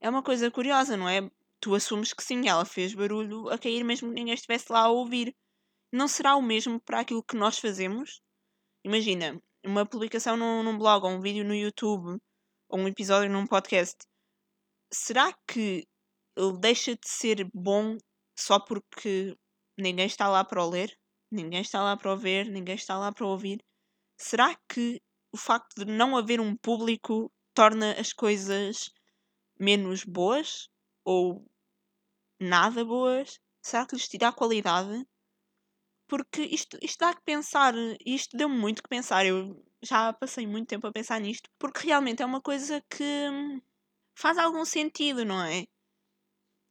É 0.00 0.08
uma 0.08 0.22
coisa 0.22 0.50
curiosa, 0.50 0.96
não 0.96 1.08
é? 1.08 1.30
Tu 1.60 1.74
assumes 1.74 2.12
que 2.12 2.22
sim, 2.22 2.48
ela 2.48 2.64
fez 2.64 2.94
barulho 2.94 3.48
a 3.50 3.58
cair 3.58 3.84
mesmo 3.84 4.08
que 4.08 4.14
ninguém 4.14 4.34
estivesse 4.34 4.72
lá 4.72 4.80
a 4.80 4.88
ouvir. 4.88 5.34
Não 5.92 6.08
será 6.08 6.36
o 6.36 6.42
mesmo 6.42 6.80
para 6.80 7.00
aquilo 7.00 7.22
que 7.22 7.36
nós 7.36 7.58
fazemos? 7.58 8.22
Imagina, 8.84 9.40
uma 9.64 9.86
publicação 9.86 10.36
num, 10.36 10.62
num 10.62 10.78
blog, 10.78 11.04
ou 11.04 11.12
um 11.12 11.20
vídeo 11.20 11.44
no 11.44 11.54
YouTube, 11.54 12.20
ou 12.68 12.78
um 12.78 12.88
episódio 12.88 13.30
num 13.30 13.46
podcast. 13.46 13.96
Será 14.92 15.32
que 15.46 15.86
ele 16.36 16.58
deixa 16.58 16.94
de 16.94 17.08
ser 17.08 17.48
bom 17.52 17.96
só 18.38 18.58
porque 18.58 19.36
ninguém 19.78 20.06
está 20.06 20.28
lá 20.28 20.44
para 20.44 20.64
o 20.64 20.68
ler, 20.68 20.96
ninguém 21.30 21.60
está 21.60 21.82
lá 21.82 21.96
para 21.96 22.12
o 22.12 22.16
ver, 22.16 22.46
ninguém 22.50 22.74
está 22.74 22.98
lá 22.98 23.12
para 23.12 23.26
ouvir. 23.26 23.62
Será 24.16 24.56
que 24.68 25.00
o 25.32 25.36
facto 25.36 25.84
de 25.84 25.90
não 25.90 26.16
haver 26.16 26.40
um 26.40 26.56
público 26.56 27.32
torna 27.54 27.92
as 27.92 28.12
coisas 28.12 28.90
menos 29.58 30.04
boas? 30.04 30.68
Ou 31.04 31.46
nada 32.40 32.84
boas? 32.84 33.38
Será 33.62 33.86
que 33.86 33.94
lhes 33.94 34.08
tira 34.08 34.28
a 34.28 34.32
qualidade? 34.32 35.06
Porque 36.10 36.42
isto, 36.42 36.76
isto 36.82 36.98
dá 37.00 37.14
que 37.14 37.22
pensar, 37.24 37.74
isto 38.04 38.36
deu-me 38.36 38.58
muito 38.58 38.82
que 38.82 38.88
pensar. 38.88 39.24
Eu 39.24 39.64
já 39.82 40.12
passei 40.12 40.46
muito 40.46 40.68
tempo 40.68 40.86
a 40.86 40.92
pensar 40.92 41.20
nisto, 41.20 41.48
porque 41.58 41.86
realmente 41.86 42.22
é 42.22 42.26
uma 42.26 42.40
coisa 42.42 42.82
que 42.90 43.28
faz 44.14 44.36
algum 44.38 44.64
sentido, 44.64 45.24
não 45.24 45.40
é? 45.42 45.64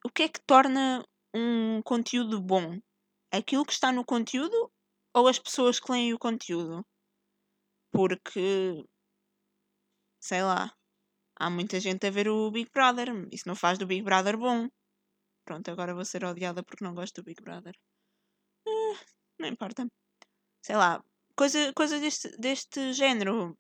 O 0.06 0.10
que 0.10 0.24
é 0.24 0.30
que 0.30 0.42
torna 0.46 1.04
um 1.34 1.82
conteúdo 1.84 2.42
bom? 2.42 2.80
aquilo 3.32 3.66
que 3.66 3.74
está 3.74 3.92
no 3.92 4.06
conteúdo 4.06 4.72
ou 5.14 5.28
as 5.28 5.40
pessoas 5.40 5.80
que 5.80 5.92
leem 5.92 6.14
o 6.14 6.20
conteúdo? 6.20 6.86
Porque, 7.92 8.86
sei 10.22 10.44
lá, 10.44 10.72
há 11.36 11.50
muita 11.50 11.80
gente 11.80 12.06
a 12.08 12.12
ver 12.12 12.30
o 12.30 12.52
Big 12.52 12.70
Brother. 12.72 13.10
Isso 13.32 13.48
não 13.48 13.56
faz 13.56 13.78
do 13.78 13.88
Big 13.88 14.04
Brother 14.04 14.38
bom. 14.38 14.68
Pronto, 15.46 15.70
agora 15.72 15.96
vou 15.96 16.06
ser 16.06 16.24
odiada 16.24 16.64
porque 16.64 16.84
não 16.84 16.94
gosto 16.94 17.22
do 17.22 17.26
Big 17.26 17.42
Brother. 17.42 17.76
Não 19.40 19.48
importa. 19.48 19.88
Sei 20.62 20.76
lá, 20.76 21.04
coisa, 21.36 21.74
coisa 21.74 22.00
deste, 22.00 22.30
deste 22.38 22.94
género. 22.94 23.58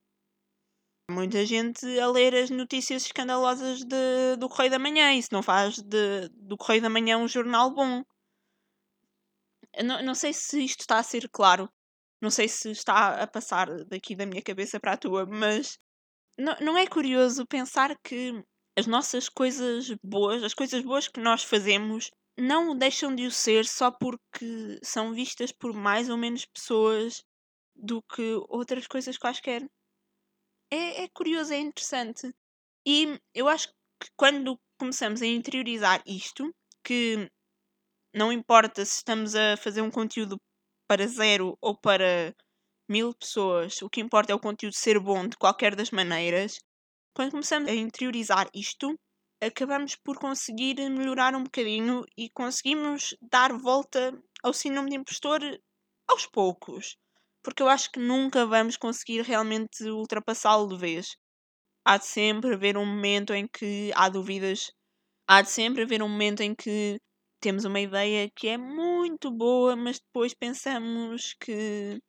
Muita 1.09 1.43
gente 1.45 1.85
a 1.99 2.07
ler 2.07 2.35
as 2.35 2.49
notícias 2.49 3.05
escandalosas 3.05 3.83
de, 3.83 4.35
do 4.37 4.47
Correio 4.49 4.71
da 4.71 4.79
Manhã. 4.79 5.13
Isso 5.13 5.29
não 5.31 5.41
faz 5.41 5.77
de, 5.81 6.29
do 6.29 6.57
Correio 6.57 6.81
da 6.81 6.89
Manhã 6.89 7.17
um 7.17 7.27
jornal 7.27 7.71
bom. 7.73 8.03
Não, 9.83 10.03
não 10.03 10.13
sei 10.13 10.33
se 10.33 10.63
isto 10.63 10.81
está 10.81 10.99
a 10.99 11.03
ser 11.03 11.29
claro, 11.29 11.69
não 12.21 12.29
sei 12.29 12.47
se 12.47 12.71
está 12.71 13.21
a 13.21 13.27
passar 13.27 13.67
daqui 13.85 14.15
da 14.15 14.25
minha 14.25 14.41
cabeça 14.41 14.79
para 14.79 14.93
a 14.93 14.97
tua, 14.97 15.25
mas 15.25 15.79
não, 16.37 16.55
não 16.59 16.77
é 16.77 16.87
curioso 16.87 17.45
pensar 17.45 17.97
que 18.03 18.43
as 18.77 18.87
nossas 18.87 19.29
coisas 19.29 19.93
boas, 20.03 20.43
as 20.43 20.53
coisas 20.53 20.81
boas 20.83 21.07
que 21.07 21.19
nós 21.19 21.43
fazemos, 21.43 22.11
não 22.39 22.75
deixam 22.77 23.15
de 23.15 23.25
o 23.25 23.31
ser 23.31 23.65
só 23.65 23.91
porque 23.91 24.79
são 24.83 25.13
vistas 25.13 25.51
por 25.51 25.73
mais 25.73 26.09
ou 26.09 26.17
menos 26.17 26.45
pessoas 26.45 27.23
do 27.75 28.01
que 28.03 28.35
outras 28.49 28.87
coisas 28.87 29.17
quaisquer. 29.17 29.65
É, 30.71 31.03
é 31.03 31.07
curioso, 31.09 31.53
é 31.53 31.57
interessante. 31.59 32.29
E 32.85 33.19
eu 33.33 33.47
acho 33.47 33.69
que 34.01 34.09
quando 34.17 34.57
começamos 34.79 35.21
a 35.21 35.25
interiorizar 35.27 36.01
isto, 36.05 36.53
que 36.83 37.29
não 38.13 38.31
importa 38.31 38.85
se 38.85 38.97
estamos 38.97 39.35
a 39.35 39.57
fazer 39.57 39.81
um 39.81 39.91
conteúdo 39.91 40.37
para 40.87 41.07
zero 41.07 41.57
ou 41.61 41.77
para 41.77 42.33
mil 42.89 43.13
pessoas, 43.15 43.81
o 43.81 43.89
que 43.89 44.01
importa 44.01 44.31
é 44.31 44.35
o 44.35 44.39
conteúdo 44.39 44.73
ser 44.75 44.99
bom 44.99 45.27
de 45.27 45.37
qualquer 45.37 45.75
das 45.75 45.91
maneiras. 45.91 46.59
quando 47.15 47.31
começamos 47.31 47.69
a 47.69 47.75
interiorizar 47.75 48.49
isto, 48.53 48.95
acabamos 49.41 49.95
por 49.95 50.17
conseguir 50.17 50.75
melhorar 50.89 51.35
um 51.35 51.43
bocadinho 51.43 52.03
e 52.17 52.29
conseguimos 52.29 53.15
dar 53.21 53.53
volta 53.53 54.11
ao 54.43 54.53
síndrome 54.53 54.89
de 54.89 54.97
impostor 54.97 55.41
aos 56.07 56.25
poucos. 56.25 56.97
Porque 57.43 57.63
eu 57.63 57.69
acho 57.69 57.91
que 57.91 57.99
nunca 57.99 58.45
vamos 58.45 58.77
conseguir 58.77 59.21
realmente 59.21 59.83
ultrapassá-lo 59.89 60.67
de 60.67 60.77
vez. 60.77 61.15
Há 61.85 61.97
de 61.97 62.05
sempre 62.05 62.53
haver 62.53 62.77
um 62.77 62.85
momento 62.85 63.33
em 63.33 63.47
que 63.47 63.91
há 63.95 64.09
dúvidas. 64.09 64.71
Há 65.27 65.41
de 65.41 65.49
sempre 65.49 65.83
haver 65.83 66.03
um 66.03 66.09
momento 66.09 66.41
em 66.41 66.53
que 66.53 66.99
temos 67.39 67.63
uma 67.63 67.79
ideia 67.79 68.29
que 68.35 68.49
é 68.49 68.57
muito 68.57 69.31
boa, 69.31 69.75
mas 69.75 69.99
depois 69.99 70.33
pensamos 70.33 71.33
que 71.39 71.99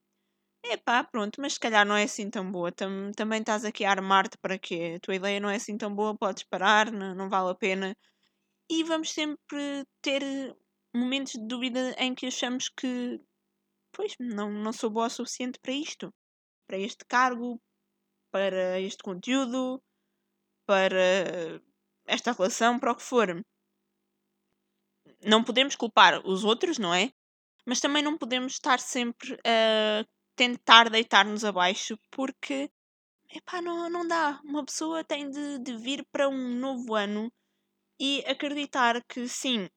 Epá, 0.65 1.03
pronto, 1.05 1.41
mas 1.41 1.55
se 1.55 1.61
calhar 1.61 1.87
não 1.87 1.97
é 1.97 2.05
assim 2.05 2.29
tão 2.31 2.51
boa. 2.51 2.71
Tam- 2.73 3.13
também 3.17 3.41
estás 3.41 3.65
aqui 3.65 3.85
a 3.85 3.91
armar-te 3.91 4.37
para 4.39 4.59
quê? 4.59 4.95
A 4.97 5.01
tua 5.01 5.15
ideia 5.17 5.41
não 5.41 5.49
é 5.51 5.57
assim 5.57 5.77
tão 5.77 5.95
boa, 5.95 6.17
podes 6.17 6.45
parar, 6.45 6.91
não, 6.93 7.15
não 7.15 7.29
vale 7.29 7.51
a 7.51 7.55
pena. 7.55 7.97
E 8.71 8.85
vamos 8.85 9.13
sempre 9.13 9.87
ter 10.03 10.23
momentos 10.95 11.35
de 11.35 11.47
dúvida 11.47 11.95
em 11.99 12.15
que 12.15 12.27
achamos 12.27 12.69
que, 12.71 13.21
pois, 13.93 14.15
não, 14.21 14.51
não 14.53 14.73
sou 14.73 14.91
boa 14.91 15.07
o 15.09 15.11
suficiente 15.11 15.59
para 15.61 15.73
isto, 15.73 16.13
para 16.69 16.79
este 16.79 17.05
cargo, 17.07 17.61
para 18.33 18.81
este 18.81 19.03
conteúdo, 19.03 19.83
para 20.67 21.61
esta 22.07 22.33
relação, 22.33 22.79
para 22.79 22.93
o 22.93 22.97
que 22.97 23.03
for. 23.03 23.43
Não 25.25 25.43
podemos 25.45 25.77
culpar 25.77 26.21
os 26.27 26.45
outros, 26.45 26.79
não 26.79 26.93
é? 26.95 27.11
Mas 27.67 27.81
também 27.81 28.03
não 28.03 28.19
podemos 28.19 28.55
estar 28.55 28.81
sempre 28.81 29.39
a 29.47 30.05
tentar 30.41 30.89
deitar-nos 30.89 31.45
abaixo 31.45 31.99
porque 32.11 32.71
epá, 33.31 33.61
não, 33.61 33.91
não 33.91 34.09
dá. 34.09 34.41
Uma 34.43 34.65
pessoa 34.65 35.05
tem 35.05 35.29
de, 35.29 35.59
de 35.59 35.77
vir 35.77 36.03
para 36.11 36.31
um 36.31 36.55
novo 36.57 36.95
ano 36.95 37.31
e 38.01 38.25
acreditar 38.27 39.05
que 39.05 39.29
sim, 39.29 39.69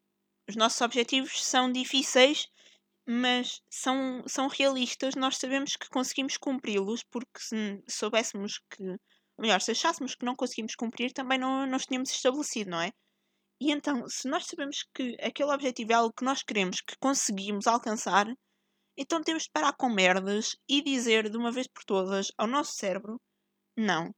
os 0.47 0.55
nossos 0.55 0.79
objetivos 0.79 1.43
são 1.43 1.69
difíceis, 1.69 2.47
mas 3.05 3.61
são, 3.69 4.23
são 4.25 4.47
realistas. 4.47 5.15
Nós 5.15 5.35
sabemos 5.35 5.75
que 5.75 5.89
conseguimos 5.89 6.37
cumpri-los 6.37 7.03
porque 7.11 7.39
se 7.41 7.83
soubéssemos 7.89 8.61
que, 8.71 8.83
ou 8.83 9.41
melhor, 9.41 9.59
se 9.59 9.71
achássemos 9.71 10.15
que 10.15 10.23
não 10.23 10.33
conseguimos 10.33 10.75
cumprir, 10.75 11.11
também 11.11 11.37
não 11.37 11.67
nos 11.67 11.85
tínhamos 11.85 12.09
estabelecido, 12.09 12.69
não 12.69 12.79
é? 12.79 12.89
E 13.59 13.69
então, 13.69 14.07
se 14.07 14.29
nós 14.29 14.45
sabemos 14.45 14.85
que 14.95 15.17
aquele 15.21 15.51
objetivo 15.51 15.91
é 15.91 15.95
algo 15.95 16.13
que 16.13 16.23
nós 16.23 16.41
queremos, 16.41 16.79
que 16.79 16.95
conseguimos 16.99 17.67
alcançar, 17.67 18.33
então 18.97 19.21
temos 19.23 19.43
de 19.43 19.51
parar 19.51 19.73
com 19.73 19.89
merdas 19.89 20.55
e 20.67 20.81
dizer 20.81 21.29
de 21.29 21.37
uma 21.37 21.51
vez 21.51 21.67
por 21.67 21.83
todas 21.85 22.31
ao 22.37 22.47
nosso 22.47 22.73
cérebro: 22.73 23.19
não. 23.77 24.11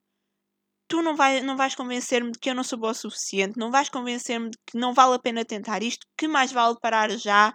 Tu 0.88 1.02
não, 1.02 1.16
vai, 1.16 1.42
não 1.42 1.58
vais 1.58 1.74
convencer-me 1.76 2.32
de 2.32 2.40
que 2.40 2.50
eu 2.50 2.56
não 2.56 2.64
sou 2.64 2.78
boa 2.78 2.92
o 2.92 2.96
suficiente, 2.96 3.58
não 3.58 3.72
vais 3.72 3.90
convencer-me 3.90 4.52
de 4.52 4.58
que 4.68 4.78
não 4.78 4.94
vale 4.94 5.16
a 5.16 5.20
pena 5.20 5.44
tentar 5.44 5.82
isto, 5.82 6.06
que 6.18 6.28
mais 6.28 6.52
vale 6.52 6.78
parar 6.80 7.10
já 7.18 7.52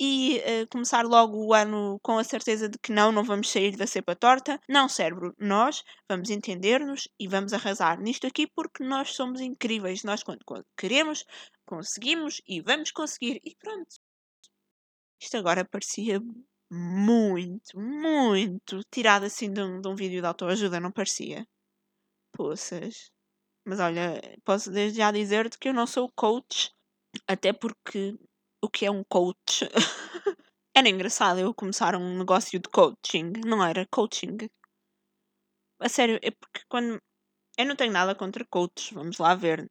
e 0.00 0.38
uh, 0.40 0.66
começar 0.68 1.04
logo 1.04 1.46
o 1.46 1.54
ano 1.54 2.00
com 2.02 2.18
a 2.18 2.24
certeza 2.24 2.68
de 2.68 2.76
que 2.78 2.90
não, 2.90 3.12
não 3.12 3.22
vamos 3.22 3.50
sair 3.50 3.76
da 3.76 3.86
cepa 3.86 4.16
torta. 4.16 4.58
Não, 4.68 4.88
cérebro, 4.88 5.32
nós 5.38 5.84
vamos 6.10 6.28
entender-nos 6.30 7.08
e 7.20 7.28
vamos 7.28 7.52
arrasar 7.52 8.00
nisto 8.00 8.26
aqui 8.26 8.48
porque 8.48 8.82
nós 8.82 9.14
somos 9.14 9.40
incríveis. 9.40 10.02
Nós, 10.02 10.24
quando, 10.24 10.40
quando 10.44 10.64
queremos, 10.76 11.24
conseguimos 11.64 12.42
e 12.48 12.60
vamos 12.60 12.90
conseguir. 12.90 13.40
E 13.44 13.54
pronto. 13.56 13.94
Isto 15.20 15.36
agora 15.36 15.64
parecia 15.64 16.20
muito, 16.72 17.78
muito 17.78 18.80
tirado 18.90 19.24
assim 19.26 19.52
de 19.52 19.60
um, 19.62 19.80
de 19.80 19.88
um 19.88 19.94
vídeo 19.94 20.20
de 20.20 20.26
autoajuda, 20.26 20.80
não 20.80 20.90
parecia? 20.92 21.46
Poças. 22.32 23.10
Mas 23.66 23.80
olha, 23.80 24.20
posso 24.44 24.70
desde 24.72 24.98
já 24.98 25.12
dizer-te 25.12 25.58
que 25.58 25.68
eu 25.70 25.74
não 25.74 25.86
sou 25.86 26.10
coach, 26.16 26.70
até 27.28 27.52
porque 27.52 28.16
o 28.64 28.70
que 28.70 28.86
é 28.86 28.90
um 28.90 29.04
coach? 29.04 29.68
era 30.76 30.88
engraçado 30.88 31.40
eu 31.40 31.54
começar 31.54 31.96
um 31.96 32.18
negócio 32.18 32.60
de 32.60 32.68
coaching, 32.70 33.32
não 33.46 33.64
era 33.64 33.86
coaching. 33.90 34.38
A 35.80 35.88
sério, 35.88 36.18
é 36.22 36.30
porque 36.30 36.62
quando. 36.68 36.98
Eu 37.58 37.66
não 37.66 37.76
tenho 37.76 37.92
nada 37.92 38.14
contra 38.14 38.44
coaches, 38.46 38.90
vamos 38.92 39.18
lá 39.18 39.34
ver. 39.34 39.70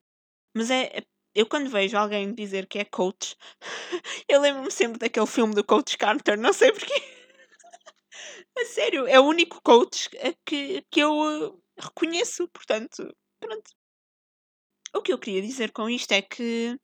Mas 0.56 0.70
é, 0.72 1.00
é 1.00 1.04
eu 1.34 1.46
quando 1.46 1.70
vejo 1.70 1.98
alguém 1.98 2.34
dizer 2.34 2.68
que 2.68 2.80
é 2.80 2.86
coach, 2.86 3.36
eu 4.28 4.42
lembro-me 4.42 4.72
sempre 4.72 5.00
daquele 5.00 5.28
filme 5.28 5.56
do 5.56 5.64
Coach 5.64 5.98
Carter, 5.98 6.38
não 6.38 6.54
sei 6.54 6.72
porquê. 6.72 6.94
A 8.58 8.66
sério, 8.66 9.08
é 9.08 9.20
o 9.20 9.26
único 9.26 9.62
coach 9.62 10.10
que, 10.46 10.86
que 10.92 11.00
eu 11.00 11.14
uh, 11.14 11.64
reconheço, 11.80 12.48
portanto, 12.50 13.16
pronto. 13.40 13.72
O 14.94 15.02
que 15.02 15.14
eu 15.14 15.18
queria 15.18 15.42
dizer 15.42 15.72
com 15.72 15.90
isto 15.90 16.12
é 16.12 16.22
que, 16.22 16.78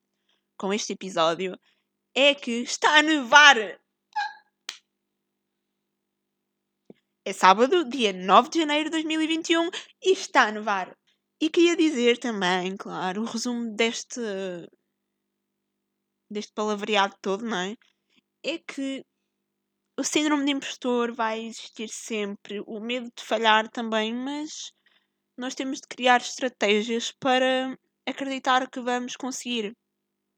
com 0.58 0.74
este 0.74 0.94
episódio, 0.94 1.60
é 2.16 2.34
que 2.34 2.62
está 2.62 2.98
a 2.98 3.04
nevar. 3.04 3.58
É 7.26 7.34
sábado, 7.34 7.84
dia 7.90 8.14
9 8.14 8.50
de 8.50 8.60
janeiro 8.60 8.86
de 8.86 8.92
2021 8.92 9.70
e 10.02 10.14
está 10.14 10.44
a 10.44 10.52
nevar. 10.52 10.98
E 11.39 11.50
queria 11.50 11.76
dizer 11.76 12.17
também, 12.17 12.76
claro, 12.76 13.21
o 13.21 13.26
resumo 13.26 13.76
deste. 13.76 14.19
deste 16.30 16.52
palavreado 16.54 17.15
todo, 17.21 17.45
não 17.45 17.58
é? 17.58 17.76
É 18.43 18.58
que 18.60 19.04
o 20.00 20.04
síndrome 20.04 20.45
de 20.45 20.52
impostor 20.52 21.13
vai 21.13 21.39
existir 21.45 21.89
sempre, 21.89 22.62
o 22.65 22.80
medo 22.80 23.12
de 23.15 23.23
falhar 23.23 23.67
também, 23.69 24.13
mas 24.13 24.71
nós 25.38 25.56
temos 25.56 25.80
de 25.82 25.88
criar 25.88 26.21
estratégias 26.21 27.12
para 27.19 27.78
acreditar 28.08 28.69
que 28.69 28.82
vamos 28.82 29.15
conseguir. 29.15 29.76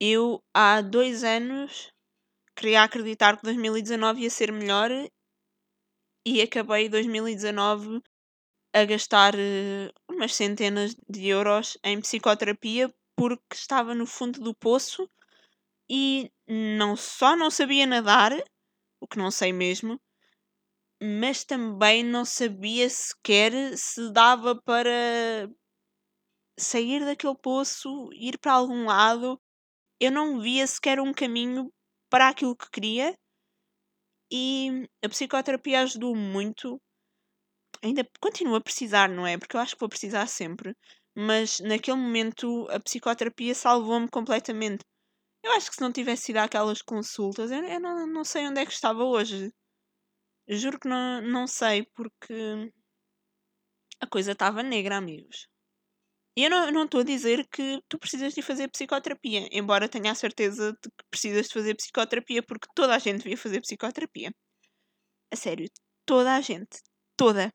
Eu, 0.02 0.42
há 0.54 0.82
dois 0.82 1.24
anos, 1.24 1.92
queria 2.56 2.84
acreditar 2.84 3.38
que 3.38 3.44
2019 3.44 4.22
ia 4.22 4.30
ser 4.30 4.52
melhor 4.52 4.92
e 6.26 6.42
acabei 6.42 6.90
2019 6.90 8.02
a 8.74 8.86
gastar 8.86 9.34
uh, 9.36 10.09
umas 10.20 10.36
centenas 10.36 10.96
de 11.10 11.28
euros 11.28 11.78
em 11.82 12.02
psicoterapia 12.02 12.94
porque 13.16 13.56
estava 13.56 13.96
no 13.96 14.06
fundo 14.06 14.42
do 14.42 14.54
poço 14.54 15.10
e 15.90 16.30
não 16.46 16.98
só 16.98 17.38
não 17.38 17.50
sabia 17.50 17.88
nadar, 17.88 18.34
o 19.00 19.08
que 19.08 19.18
não 19.18 19.32
sei 19.32 19.54
mesmo, 19.54 19.98
mas 21.02 21.46
também 21.46 22.04
não 22.04 22.26
sabia 22.26 22.90
sequer 22.90 23.54
se 23.78 24.12
dava 24.12 24.62
para 24.62 25.50
sair 26.60 27.06
daquele 27.06 27.36
poço, 27.36 28.10
ir 28.14 28.38
para 28.40 28.52
algum 28.52 28.86
lado. 28.86 29.40
Eu 30.02 30.12
não 30.12 30.42
via 30.42 30.68
sequer 30.68 31.00
um 31.00 31.14
caminho 31.14 31.72
para 32.10 32.28
aquilo 32.28 32.58
que 32.58 32.70
queria 32.70 33.18
e 34.30 34.86
a 35.04 35.08
psicoterapia 35.08 35.82
ajudou 35.82 36.14
muito 36.14 36.80
ainda 37.84 38.08
continuo 38.20 38.56
a 38.56 38.62
precisar, 38.62 39.10
não 39.10 39.26
é? 39.28 39.38
Porque 39.38 39.56
eu 39.56 39.62
acho 39.62 39.76
que 39.76 39.80
vou 39.80 39.90
precisar 39.90 40.28
sempre. 40.28 40.76
Mas 41.16 41.60
naquele 41.60 41.98
momento 41.98 42.68
a 42.70 42.80
psicoterapia 42.80 43.54
salvou-me 43.56 44.10
completamente. 44.10 44.84
Eu 45.44 45.54
acho 45.54 45.70
que 45.70 45.76
se 45.76 45.82
não 45.82 45.92
tivesse 45.92 46.32
ido 46.32 46.40
àquelas 46.40 46.82
consultas, 46.82 47.52
eu, 47.52 47.64
eu 47.64 47.80
não, 47.80 48.08
não 48.08 48.24
sei 48.26 48.48
onde 48.48 48.62
é 48.62 48.66
que 48.66 48.74
estava 48.74 49.04
hoje. 49.04 49.52
Juro 50.50 50.80
que 50.80 50.88
não, 50.88 51.22
não 51.22 51.48
sei, 51.48 51.86
porque 51.96 52.72
a 54.02 54.08
coisa 54.08 54.32
estava 54.34 54.64
negra, 54.64 54.98
amigos. 54.98 55.48
E 56.36 56.44
eu 56.46 56.50
não 56.50 56.86
estou 56.86 57.02
a 57.02 57.04
dizer 57.04 57.46
que 57.50 57.82
tu 57.90 58.00
precisas 58.00 58.34
de 58.34 58.42
fazer 58.42 58.70
psicoterapia, 58.70 59.48
embora 59.52 59.90
tenha 59.90 60.12
a 60.12 60.16
certeza 60.16 60.72
de 60.72 60.90
que 60.90 61.06
precisas 61.10 61.48
de 61.48 61.54
fazer 61.54 61.76
psicoterapia, 61.76 62.42
porque 62.44 62.68
toda 62.74 62.96
a 62.96 63.00
gente 63.00 63.24
devia 63.24 63.38
fazer 63.38 63.62
psicoterapia. 63.62 64.32
A 65.32 65.36
sério, 65.36 65.70
toda 66.06 66.36
a 66.36 66.42
gente. 66.42 66.80
Toda. 67.18 67.52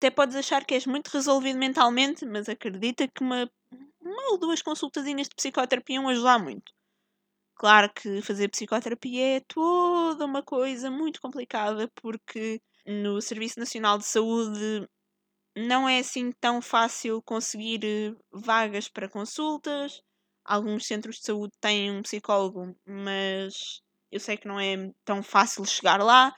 Até 0.00 0.10
podes 0.10 0.34
achar 0.34 0.64
que 0.64 0.72
és 0.72 0.86
muito 0.86 1.08
resolvido 1.08 1.58
mentalmente, 1.58 2.24
mas 2.24 2.48
acredita 2.48 3.06
que 3.06 3.22
uma, 3.22 3.46
uma 4.00 4.30
ou 4.30 4.38
duas 4.38 4.62
consultazinhas 4.62 5.28
de 5.28 5.34
psicoterapia 5.34 5.96
iam 5.96 6.08
ajudar 6.08 6.38
muito. 6.38 6.72
Claro 7.54 7.92
que 7.92 8.22
fazer 8.22 8.48
psicoterapia 8.48 9.36
é 9.36 9.40
toda 9.40 10.24
uma 10.24 10.42
coisa 10.42 10.90
muito 10.90 11.20
complicada, 11.20 11.86
porque 11.96 12.62
no 12.86 13.20
Serviço 13.20 13.60
Nacional 13.60 13.98
de 13.98 14.06
Saúde 14.06 14.88
não 15.54 15.86
é 15.86 15.98
assim 15.98 16.32
tão 16.40 16.62
fácil 16.62 17.20
conseguir 17.22 17.84
eh, 17.84 18.16
vagas 18.32 18.88
para 18.88 19.06
consultas. 19.06 20.00
Alguns 20.42 20.86
centros 20.86 21.16
de 21.16 21.26
saúde 21.26 21.52
têm 21.60 21.90
um 21.90 22.00
psicólogo, 22.00 22.74
mas 22.86 23.82
eu 24.10 24.18
sei 24.18 24.38
que 24.38 24.48
não 24.48 24.58
é 24.58 24.90
tão 25.04 25.22
fácil 25.22 25.62
chegar 25.66 26.02
lá. 26.02 26.34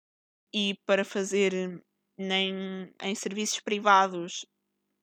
E 0.53 0.75
para 0.85 1.05
fazer 1.05 1.81
nem 2.19 2.93
em 3.03 3.15
serviços 3.15 3.61
privados 3.61 4.47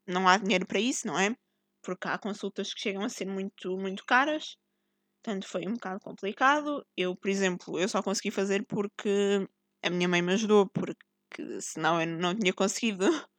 não 0.08 0.28
há 0.28 0.38
dinheiro 0.38 0.66
para 0.66 0.80
isso, 0.80 1.08
não 1.08 1.18
é? 1.20 1.36
Porque 1.84 2.08
há 2.08 2.18
consultas 2.18 2.74
que 2.74 2.82
chegam 2.82 3.04
a 3.04 3.10
ser 3.10 3.26
muito, 3.26 3.78
muito 3.78 4.06
caras. 4.06 4.58
Portanto, 5.24 5.48
foi 5.48 5.68
um 5.68 5.74
bocado 5.74 6.00
complicado. 6.02 6.86
Eu, 6.98 7.16
por 7.16 7.30
exemplo, 7.30 7.80
eu 7.80 7.88
só 7.90 8.02
consegui 8.04 8.32
fazer 8.32 8.66
porque 8.66 9.48
a 9.84 9.90
minha 9.90 10.08
mãe 10.08 10.22
me 10.22 10.34
ajudou, 10.34 10.68
porque 10.70 11.62
senão 11.62 12.02
eu 12.02 12.08
não 12.08 12.36
tinha 12.38 12.54
conseguido. 12.54 13.06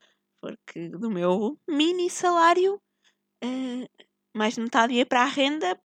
Porque 0.42 0.88
do 0.88 1.10
meu 1.10 1.60
mini 1.68 2.08
salário 2.08 2.80
uh, 3.44 4.06
mais 4.34 4.54
de 4.54 4.62
metade 4.62 4.94
ia 4.94 5.04
para 5.04 5.22
a 5.22 5.26
renda, 5.26 5.78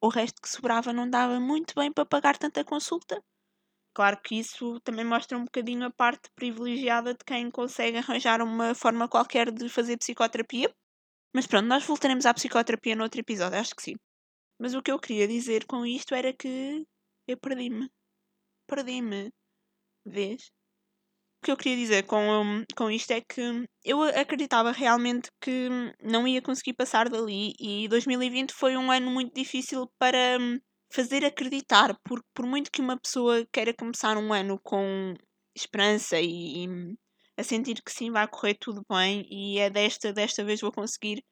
o 0.00 0.08
resto 0.08 0.40
que 0.40 0.48
sobrava 0.48 0.92
não 0.92 1.10
dava 1.10 1.40
muito 1.40 1.74
bem 1.74 1.92
para 1.92 2.06
pagar 2.06 2.38
tanta 2.38 2.64
consulta. 2.64 3.20
Claro 3.96 4.20
que 4.22 4.34
isso 4.38 4.78
também 4.80 5.06
mostra 5.06 5.38
um 5.38 5.46
bocadinho 5.46 5.86
a 5.86 5.90
parte 5.90 6.28
privilegiada 6.34 7.14
de 7.14 7.24
quem 7.24 7.50
consegue 7.50 7.96
arranjar 7.96 8.42
uma 8.42 8.74
forma 8.74 9.08
qualquer 9.08 9.50
de 9.50 9.70
fazer 9.70 9.96
psicoterapia. 9.96 10.70
Mas 11.34 11.46
pronto, 11.46 11.66
nós 11.66 11.82
voltaremos 11.82 12.26
à 12.26 12.34
psicoterapia 12.34 12.94
no 12.94 13.04
outro 13.04 13.18
episódio, 13.18 13.58
acho 13.58 13.74
que 13.74 13.82
sim. 13.82 13.94
Mas 14.60 14.74
o 14.74 14.82
que 14.82 14.92
eu 14.92 14.98
queria 14.98 15.26
dizer 15.26 15.64
com 15.64 15.86
isto 15.86 16.14
era 16.14 16.30
que 16.30 16.84
eu 17.26 17.38
perdi-me. 17.38 17.88
Perdi-me. 18.66 19.30
Vês? 20.04 20.42
O 21.40 21.46
que 21.46 21.52
eu 21.52 21.56
queria 21.56 21.78
dizer 21.78 22.02
com, 22.04 22.66
com 22.76 22.90
isto 22.90 23.12
é 23.12 23.22
que 23.22 23.66
eu 23.82 24.02
acreditava 24.02 24.72
realmente 24.72 25.30
que 25.40 25.70
não 26.02 26.28
ia 26.28 26.42
conseguir 26.42 26.74
passar 26.74 27.08
dali 27.08 27.54
e 27.58 27.88
2020 27.88 28.52
foi 28.52 28.76
um 28.76 28.90
ano 28.90 29.10
muito 29.10 29.34
difícil 29.34 29.90
para 29.98 30.38
fazer 30.96 31.26
acreditar, 31.26 31.94
porque 32.02 32.26
por 32.34 32.46
muito 32.46 32.72
que 32.72 32.80
uma 32.80 32.98
pessoa 32.98 33.46
queira 33.52 33.74
começar 33.74 34.16
um 34.16 34.32
ano 34.32 34.58
com 34.62 35.12
esperança 35.54 36.18
e, 36.18 36.64
e 36.64 36.68
a 37.36 37.42
sentir 37.42 37.82
que 37.82 37.92
sim, 37.92 38.10
vai 38.10 38.26
correr 38.26 38.54
tudo 38.54 38.82
bem 38.88 39.26
e 39.30 39.58
é 39.58 39.68
desta, 39.68 40.10
desta 40.10 40.42
vez 40.42 40.60
vou 40.62 40.72
conseguir. 40.72 41.22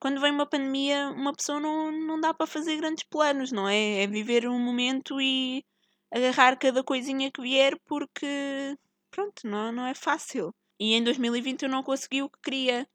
Quando 0.00 0.20
vem 0.20 0.30
uma 0.30 0.48
pandemia, 0.48 1.08
uma 1.10 1.32
pessoa 1.34 1.58
não, 1.58 1.90
não 1.90 2.20
dá 2.20 2.32
para 2.32 2.46
fazer 2.46 2.76
grandes 2.76 3.04
planos, 3.10 3.50
não 3.50 3.68
é? 3.68 4.04
É 4.04 4.06
viver 4.06 4.48
um 4.48 4.58
momento 4.60 5.20
e 5.20 5.64
agarrar 6.12 6.56
cada 6.56 6.84
coisinha 6.84 7.30
que 7.32 7.42
vier 7.42 7.76
porque, 7.86 8.76
pronto, 9.10 9.42
não, 9.44 9.72
não 9.72 9.86
é 9.86 9.94
fácil. 9.94 10.54
E 10.78 10.94
em 10.94 11.02
2020 11.02 11.62
eu 11.62 11.68
não 11.68 11.82
consegui 11.82 12.22
o 12.22 12.30
que 12.30 12.38
queria. 12.40 12.88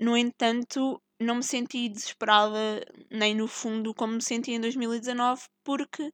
No 0.00 0.16
entanto, 0.16 1.02
não 1.20 1.36
me 1.36 1.42
senti 1.42 1.88
desesperada 1.88 2.84
nem 3.10 3.34
no 3.34 3.48
fundo 3.48 3.94
como 3.94 4.14
me 4.14 4.22
senti 4.22 4.52
em 4.52 4.60
2019 4.60 5.42
porque 5.64 6.12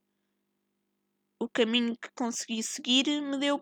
o 1.39 1.47
caminho 1.49 1.95
que 1.97 2.09
consegui 2.15 2.63
seguir 2.63 3.21
me 3.21 3.37
deu 3.37 3.61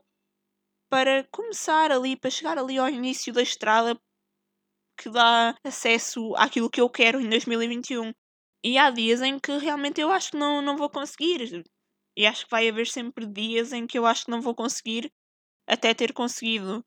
para 0.90 1.28
começar 1.32 1.92
ali, 1.92 2.16
para 2.16 2.30
chegar 2.30 2.58
ali 2.58 2.78
ao 2.78 2.88
início 2.88 3.34
da 3.34 3.42
estrada 3.42 4.00
que 4.98 5.10
dá 5.10 5.56
acesso 5.64 6.36
àquilo 6.36 6.70
que 6.70 6.80
eu 6.80 6.90
quero 6.90 7.20
em 7.20 7.28
2021. 7.28 8.14
E 8.64 8.78
há 8.78 8.90
dias 8.92 9.22
em 9.22 9.40
que 9.40 9.58
realmente 9.58 10.00
eu 10.00 10.12
acho 10.12 10.32
que 10.32 10.38
não, 10.38 10.62
não 10.62 10.78
vou 10.78 10.90
conseguir. 10.90 11.64
E 12.16 12.26
acho 12.28 12.46
que 12.46 12.52
vai 12.52 12.70
haver 12.70 12.88
sempre 12.88 13.26
dias 13.26 13.74
em 13.74 13.88
que 13.88 13.98
eu 13.98 14.06
acho 14.06 14.26
que 14.26 14.32
não 14.32 14.40
vou 14.40 14.56
conseguir 14.56 15.12
até 15.68 15.94
ter 15.94 16.14
conseguido. 16.14 16.86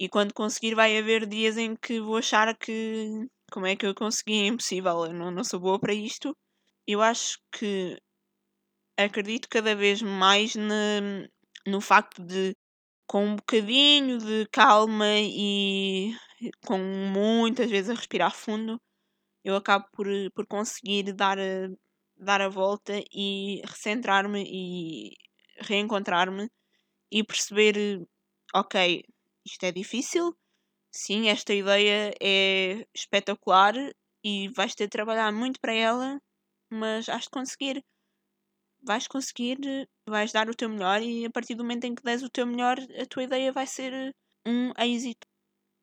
E 0.00 0.08
quando 0.08 0.32
conseguir, 0.32 0.74
vai 0.74 0.96
haver 0.96 1.26
dias 1.26 1.56
em 1.56 1.74
que 1.74 2.00
vou 2.00 2.16
achar 2.16 2.56
que 2.56 3.28
como 3.50 3.66
é 3.66 3.76
que 3.76 3.86
eu 3.86 3.94
consegui? 3.94 4.42
É 4.42 4.46
impossível, 4.46 5.06
eu 5.06 5.12
não, 5.12 5.30
não 5.30 5.44
sou 5.44 5.60
boa 5.60 5.78
para 5.80 5.94
isto. 5.94 6.36
Eu 6.86 7.02
acho 7.02 7.38
que 7.52 7.98
acredito 8.96 9.48
cada 9.48 9.74
vez 9.74 10.02
mais 10.02 10.54
no, 10.54 11.28
no 11.66 11.80
facto 11.80 12.22
de, 12.24 12.54
com 13.06 13.26
um 13.26 13.36
bocadinho 13.36 14.18
de 14.18 14.46
calma 14.52 15.06
e 15.18 16.14
com 16.66 16.78
muitas 16.78 17.70
vezes 17.70 17.90
a 17.90 17.94
respirar 17.94 18.34
fundo, 18.34 18.80
eu 19.44 19.56
acabo 19.56 19.86
por, 19.92 20.06
por 20.34 20.46
conseguir 20.46 21.12
dar 21.14 21.38
a, 21.38 21.68
dar 22.16 22.40
a 22.42 22.48
volta 22.48 23.02
e 23.12 23.62
recentrar-me 23.66 24.44
e 24.46 25.12
reencontrar-me 25.60 26.48
e 27.12 27.24
perceber: 27.24 27.76
ok, 28.54 29.04
isto 29.46 29.64
é 29.64 29.72
difícil, 29.72 30.36
sim, 30.90 31.28
esta 31.28 31.54
ideia 31.54 32.14
é 32.20 32.86
espetacular 32.94 33.74
e 34.24 34.48
vais 34.50 34.74
ter 34.74 34.84
de 34.86 34.90
trabalhar 34.90 35.32
muito 35.32 35.60
para 35.60 35.72
ela, 35.72 36.20
mas 36.70 37.08
has 37.08 37.24
de 37.24 37.30
conseguir. 37.30 37.84
Vais 38.82 39.06
conseguir, 39.06 39.58
vais 40.06 40.32
dar 40.32 40.48
o 40.48 40.54
teu 40.54 40.68
melhor 40.68 41.00
e 41.02 41.24
a 41.24 41.30
partir 41.30 41.54
do 41.54 41.62
momento 41.62 41.84
em 41.84 41.94
que 41.94 42.02
des 42.02 42.22
o 42.22 42.30
teu 42.30 42.46
melhor, 42.46 42.76
a 43.00 43.06
tua 43.06 43.24
ideia 43.24 43.52
vai 43.52 43.66
ser 43.66 44.14
um 44.46 44.72
êxito. 44.78 45.26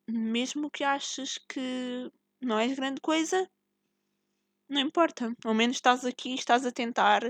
Mesmo 0.08 0.70
que 0.70 0.84
aches 0.84 1.38
que 1.48 2.10
não 2.42 2.58
és 2.58 2.74
grande 2.74 3.00
coisa, 3.00 3.48
não 4.68 4.80
importa. 4.80 5.32
Ao 5.44 5.54
menos 5.54 5.76
estás 5.76 6.04
aqui, 6.04 6.34
estás 6.34 6.64
a 6.66 6.72
tentar. 6.72 7.22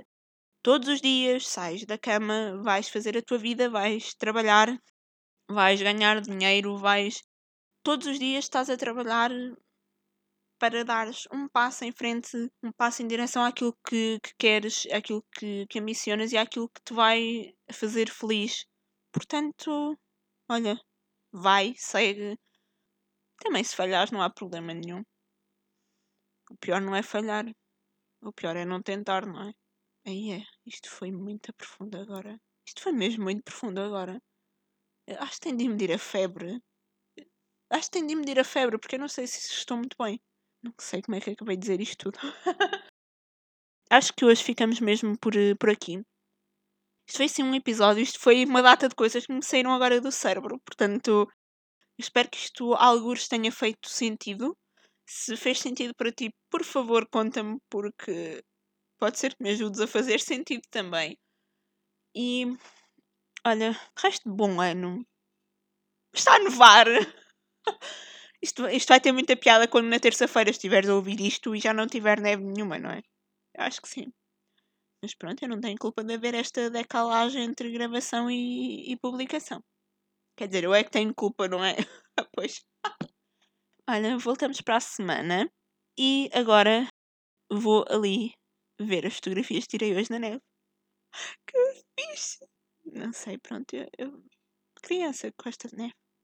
Todos 0.63 0.89
os 0.89 1.01
dias 1.01 1.47
sais 1.49 1.85
da 1.87 1.99
cama, 1.99 2.63
vais 2.63 2.89
fazer 2.89 3.17
a 3.17 3.23
tua 3.23 3.39
vida, 3.39 3.71
vais 3.71 4.15
trabalhar, 4.15 4.69
vais 5.51 5.81
ganhar 5.83 6.21
dinheiro, 6.21 6.79
vais 6.79 7.23
todos 7.87 8.09
os 8.09 8.19
dias 8.19 8.47
estás 8.47 8.69
a 8.69 8.77
trabalhar 8.77 9.31
para 10.59 10.85
dares 10.85 11.29
um 11.33 11.49
passo 11.49 11.85
em 11.85 11.93
frente, 11.93 12.37
um 12.61 12.73
passo 12.73 13.01
em 13.01 13.07
direção 13.07 13.45
àquilo 13.45 13.73
que, 13.87 14.19
que 14.19 14.35
queres, 14.37 14.87
àquilo 14.87 15.25
que, 15.39 15.65
que 15.69 15.79
ambicionas 15.79 16.33
e 16.33 16.37
àquilo 16.37 16.69
que 16.69 16.81
te 16.85 16.93
vai 16.93 17.55
fazer 17.73 18.11
feliz. 18.11 18.67
Portanto, 19.13 19.97
olha, 20.51 20.77
vai, 21.31 21.75
segue. 21.77 22.37
Também 23.39 23.63
se 23.63 23.77
falhares 23.77 24.11
não 24.11 24.21
há 24.21 24.29
problema 24.31 24.75
nenhum. 24.75 25.05
O 26.51 26.57
pior 26.57 26.81
não 26.81 26.97
é 26.97 27.05
falhar. 27.05 27.45
O 28.21 28.33
pior 28.33 28.57
é 28.57 28.65
não 28.65 28.83
tentar, 28.83 29.25
não 29.25 29.49
é? 29.49 29.53
Aí 30.05 30.33
é. 30.33 30.43
Isto 30.67 30.91
foi 30.91 31.13
muito 31.13 31.55
profundo 31.55 31.97
agora. 31.99 32.37
Isto 32.67 32.83
foi 32.83 32.91
mesmo 32.91 33.23
muito 33.23 33.45
profundo 33.45 33.81
agora. 33.81 34.21
Acho 35.21 35.35
que 35.35 35.41
tem 35.41 35.57
de 35.57 35.69
medir 35.69 35.93
a 35.93 35.99
febre. 35.99 36.61
Acho 37.71 37.87
que 37.87 37.93
tem 37.93 38.07
de 38.07 38.15
medir 38.15 38.39
a 38.39 38.45
febre, 38.45 38.79
porque 38.79 38.95
eu 38.97 39.01
não 39.01 39.09
sei 39.09 39.27
se 39.27 39.53
estou 39.53 39.77
muito 39.77 39.97
bem. 40.01 40.21
Não 40.63 40.73
sei 40.79 41.03
como 41.03 41.17
é 41.17 41.21
que 41.21 41.31
acabei 41.31 41.57
de 41.57 41.61
dizer 41.63 41.81
isto 41.81 42.11
tudo. 42.11 42.19
Acho 43.91 44.13
que 44.15 44.25
hoje 44.25 44.43
ficamos 44.43 44.81
mesmo 44.81 45.17
por, 45.19 45.37
eh, 45.37 45.55
por 45.55 45.71
aqui. 45.71 46.03
Isto 47.09 47.19
foi 47.19 47.29
sim 47.29 47.43
um 47.45 47.55
episódio, 47.55 48.03
isto 48.03 48.19
foi 48.19 48.45
uma 48.45 48.63
data 48.63 48.89
de 48.89 48.95
coisas 48.95 49.25
que 49.25 49.33
me 49.33 49.43
saíram 49.43 49.73
agora 49.73 50.01
do 50.01 50.11
cérebro. 50.11 50.61
Portanto, 50.65 51.29
espero 51.99 52.29
que 52.29 52.39
isto 52.39 52.75
alguns 52.75 53.29
tenha 53.29 53.53
feito 53.53 53.89
sentido. 53.89 54.57
Se 55.07 55.37
fez 55.37 55.61
sentido 55.61 55.95
para 55.95 56.13
ti, 56.13 56.31
por 56.51 56.65
favor, 56.65 57.09
conta-me, 57.09 57.59
porque 57.71 58.43
pode 58.99 59.19
ser 59.19 59.37
que 59.37 59.43
me 59.43 59.51
ajudes 59.51 59.81
a 59.81 59.87
fazer 59.87 60.21
sentido 60.21 60.63
também. 60.71 61.17
E 62.15 62.47
olha, 63.47 63.71
resto 63.97 64.29
de 64.29 64.37
bom 64.37 64.61
ano. 64.61 65.07
Está 66.13 66.35
a 66.37 66.39
nevar! 66.41 66.87
Isto, 68.43 68.69
isto 68.69 68.89
vai 68.89 69.01
ter 69.01 69.13
muita 69.13 69.37
piada 69.37 69.67
quando 69.67 69.89
na 69.89 69.99
terça-feira 69.99 70.51
estiveres 70.51 70.89
a 70.89 70.95
ouvir 70.95 71.21
isto 71.21 71.55
e 71.57 71.61
já 71.61 71.73
não 71.73 71.87
tiver 71.87 72.21
neve 72.21 72.45
nenhuma, 72.45 72.79
não 72.79 72.91
é? 72.91 73.03
Acho 73.57 73.81
que 73.81 73.89
sim. 73.89 74.13
Mas 75.03 75.15
pronto, 75.15 75.43
eu 75.43 75.49
não 75.49 75.61
tenho 75.61 75.79
culpa 75.79 76.05
de 76.05 76.15
haver 76.15 76.35
esta 76.35 76.71
decalagem 76.71 77.45
entre 77.45 77.73
gravação 77.73 78.31
e, 78.31 78.93
e 78.93 78.97
publicação. 78.99 79.63
Quer 80.37 80.49
dizer, 80.49 80.65
eu 80.65 80.75
é 80.75 80.85
que 80.85 80.91
tenho 80.91 81.15
culpa, 81.15 81.49
não 81.49 81.65
é? 81.65 81.77
pois. 82.35 82.65
Olha, 83.89 84.19
voltamos 84.19 84.61
para 84.61 84.77
a 84.77 84.81
semana 84.81 85.51
e 85.99 86.29
agora 86.33 86.89
vou 87.51 87.85
ali 87.89 88.33
ver 88.81 89.07
as 89.07 89.15
fotografias 89.17 89.65
que 89.65 89.79
tirei 89.79 89.97
hoje 89.97 90.11
na 90.11 90.19
neve. 90.19 90.43
Que 91.47 91.85
fixe! 91.99 92.39
Não 92.85 93.13
sei, 93.13 93.39
pronto, 93.39 93.75
eu, 93.75 93.89
eu 93.99 94.25
criança 94.83 95.33
gosta 95.43 95.69
de 95.69 95.77
neve. 95.77 95.95